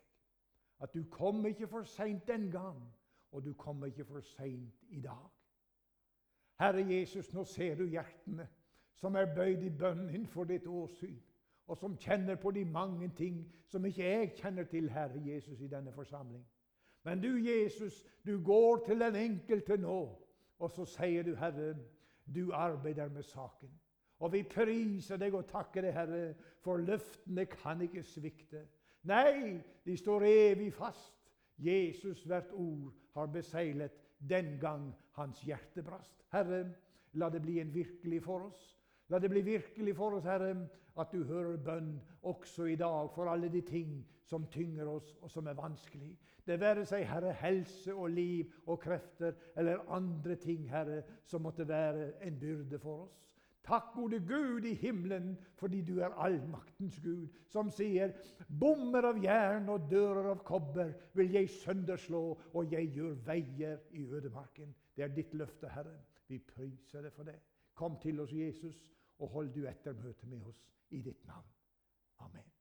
At 0.83 0.93
du 0.93 1.05
kom 1.11 1.47
ikke 1.47 1.71
for 1.71 1.87
seint 1.87 2.27
den 2.27 2.51
gang, 2.51 2.83
og 3.31 3.47
du 3.47 3.53
kom 3.55 3.87
ikke 3.87 4.09
for 4.11 4.27
seint 4.35 4.83
i 4.91 5.01
dag. 5.05 5.31
Herre 6.59 6.83
Jesus, 6.83 7.31
nå 7.35 7.47
ser 7.47 7.79
du 7.79 7.87
hjertene 7.87 8.49
som 8.99 9.15
er 9.19 9.31
bøyd 9.37 9.63
i 9.63 9.71
bønn 9.71 10.09
innenfor 10.09 10.51
ditt 10.51 10.67
åsyn 10.67 11.23
og 11.67 11.79
som 11.79 11.97
kjenner 11.97 12.37
på 12.37 12.51
de 12.51 12.65
mange 12.65 13.09
ting 13.17 13.45
som 13.71 13.85
ikke 13.87 14.05
jeg 14.05 14.33
kjenner 14.37 14.65
til, 14.69 14.91
Herre 14.93 15.23
Jesus, 15.25 15.61
i 15.61 15.69
denne 15.69 15.93
forsamling. 15.93 16.45
Men 17.05 17.21
du, 17.21 17.37
Jesus, 17.37 18.05
du 18.27 18.45
går 18.45 18.85
til 18.87 19.01
den 19.01 19.17
enkelte 19.17 19.77
nå, 19.77 19.99
og 20.59 20.71
så 20.71 20.85
sier 20.89 21.25
du, 21.25 21.35
Herre, 21.37 21.75
du 22.35 22.53
arbeider 22.53 23.09
med 23.09 23.23
saken. 23.23 23.73
Og 24.19 24.33
vi 24.33 24.43
priser 24.49 25.19
deg 25.21 25.35
og 25.35 25.49
takker 25.51 25.85
deg, 25.85 25.93
Herre, 25.93 26.23
for 26.65 26.81
løftene 26.81 27.45
kan 27.51 27.83
ikke 27.85 28.05
svikte. 28.07 28.63
Nei, 29.09 29.61
de 29.85 29.97
står 30.01 30.25
evig 30.29 30.71
fast. 30.73 31.13
Jesus 31.61 32.25
hvert 32.25 32.53
ord 32.53 32.95
har 33.15 33.27
beseglet 33.27 33.93
den 34.19 34.57
gang 34.61 34.89
hans 35.19 35.43
hjerte 35.45 35.83
brast. 35.83 36.25
Herre, 36.33 36.65
la 37.13 37.29
det 37.31 37.43
bli 37.43 37.61
en 37.61 37.75
virkelig 37.75 38.23
for 38.25 38.49
oss. 38.49 38.63
La 39.13 39.21
det 39.21 39.31
bli 39.31 39.45
virkelig 39.45 39.97
for 39.97 40.17
oss, 40.17 40.25
Herre, 40.25 40.55
at 41.01 41.13
du 41.13 41.25
hører 41.25 41.57
bønn 41.57 41.97
også 42.23 42.69
i 42.71 42.77
dag 42.77 43.11
for 43.15 43.31
alle 43.31 43.49
de 43.53 43.61
ting 43.67 43.97
som 44.25 44.47
tynger 44.51 44.89
oss, 44.89 45.15
og 45.23 45.31
som 45.31 45.47
er 45.47 45.59
vanskelig. 45.59 46.15
Det 46.47 46.61
være 46.61 46.85
seg, 46.87 47.07
Herre, 47.09 47.33
helse 47.41 47.95
og 47.95 48.11
liv 48.13 48.53
og 48.67 48.81
krefter 48.85 49.35
eller 49.57 49.85
andre 49.93 50.37
ting, 50.41 50.69
Herre, 50.71 51.03
som 51.25 51.45
måtte 51.45 51.69
være 51.69 52.13
en 52.25 52.39
byrde 52.41 52.79
for 52.79 53.07
oss. 53.07 53.21
Takk, 53.65 53.95
gode 53.95 54.19
Gud 54.29 54.67
i 54.69 54.75
himmelen, 54.77 55.39
fordi 55.57 55.81
du 55.81 55.95
er 56.05 56.13
allmaktens 56.21 56.99
Gud, 57.01 57.29
som 57.49 57.71
sier:" 57.73 58.13
Bommer 58.61 59.09
av 59.09 59.23
jern 59.25 59.71
og 59.73 59.87
dører 59.91 60.29
av 60.35 60.43
kobber 60.45 60.93
vil 61.17 61.33
jeg 61.33 61.49
sønderslå, 61.49 62.39
og 62.53 62.73
jeg 62.73 62.93
gjør 62.93 63.15
veier 63.25 63.79
i 63.97 64.05
ødemarken. 64.05 64.75
Det 64.97 65.05
er 65.05 65.15
ditt 65.17 65.33
løfte, 65.35 65.69
Herre. 65.69 65.97
Vi 66.29 66.39
priser 66.39 67.03
deg 67.03 67.13
for 67.13 67.25
det. 67.25 67.39
Kom 67.75 67.97
til 68.03 68.21
oss, 68.21 68.33
Jesus, 68.33 68.77
og 69.19 69.29
hold 69.29 69.53
du 69.55 69.67
ettermøte 69.69 70.27
med 70.27 70.43
oss 70.51 70.65
i 70.91 71.03
ditt 71.03 71.27
navn. 71.27 71.49
Amen. 72.19 72.54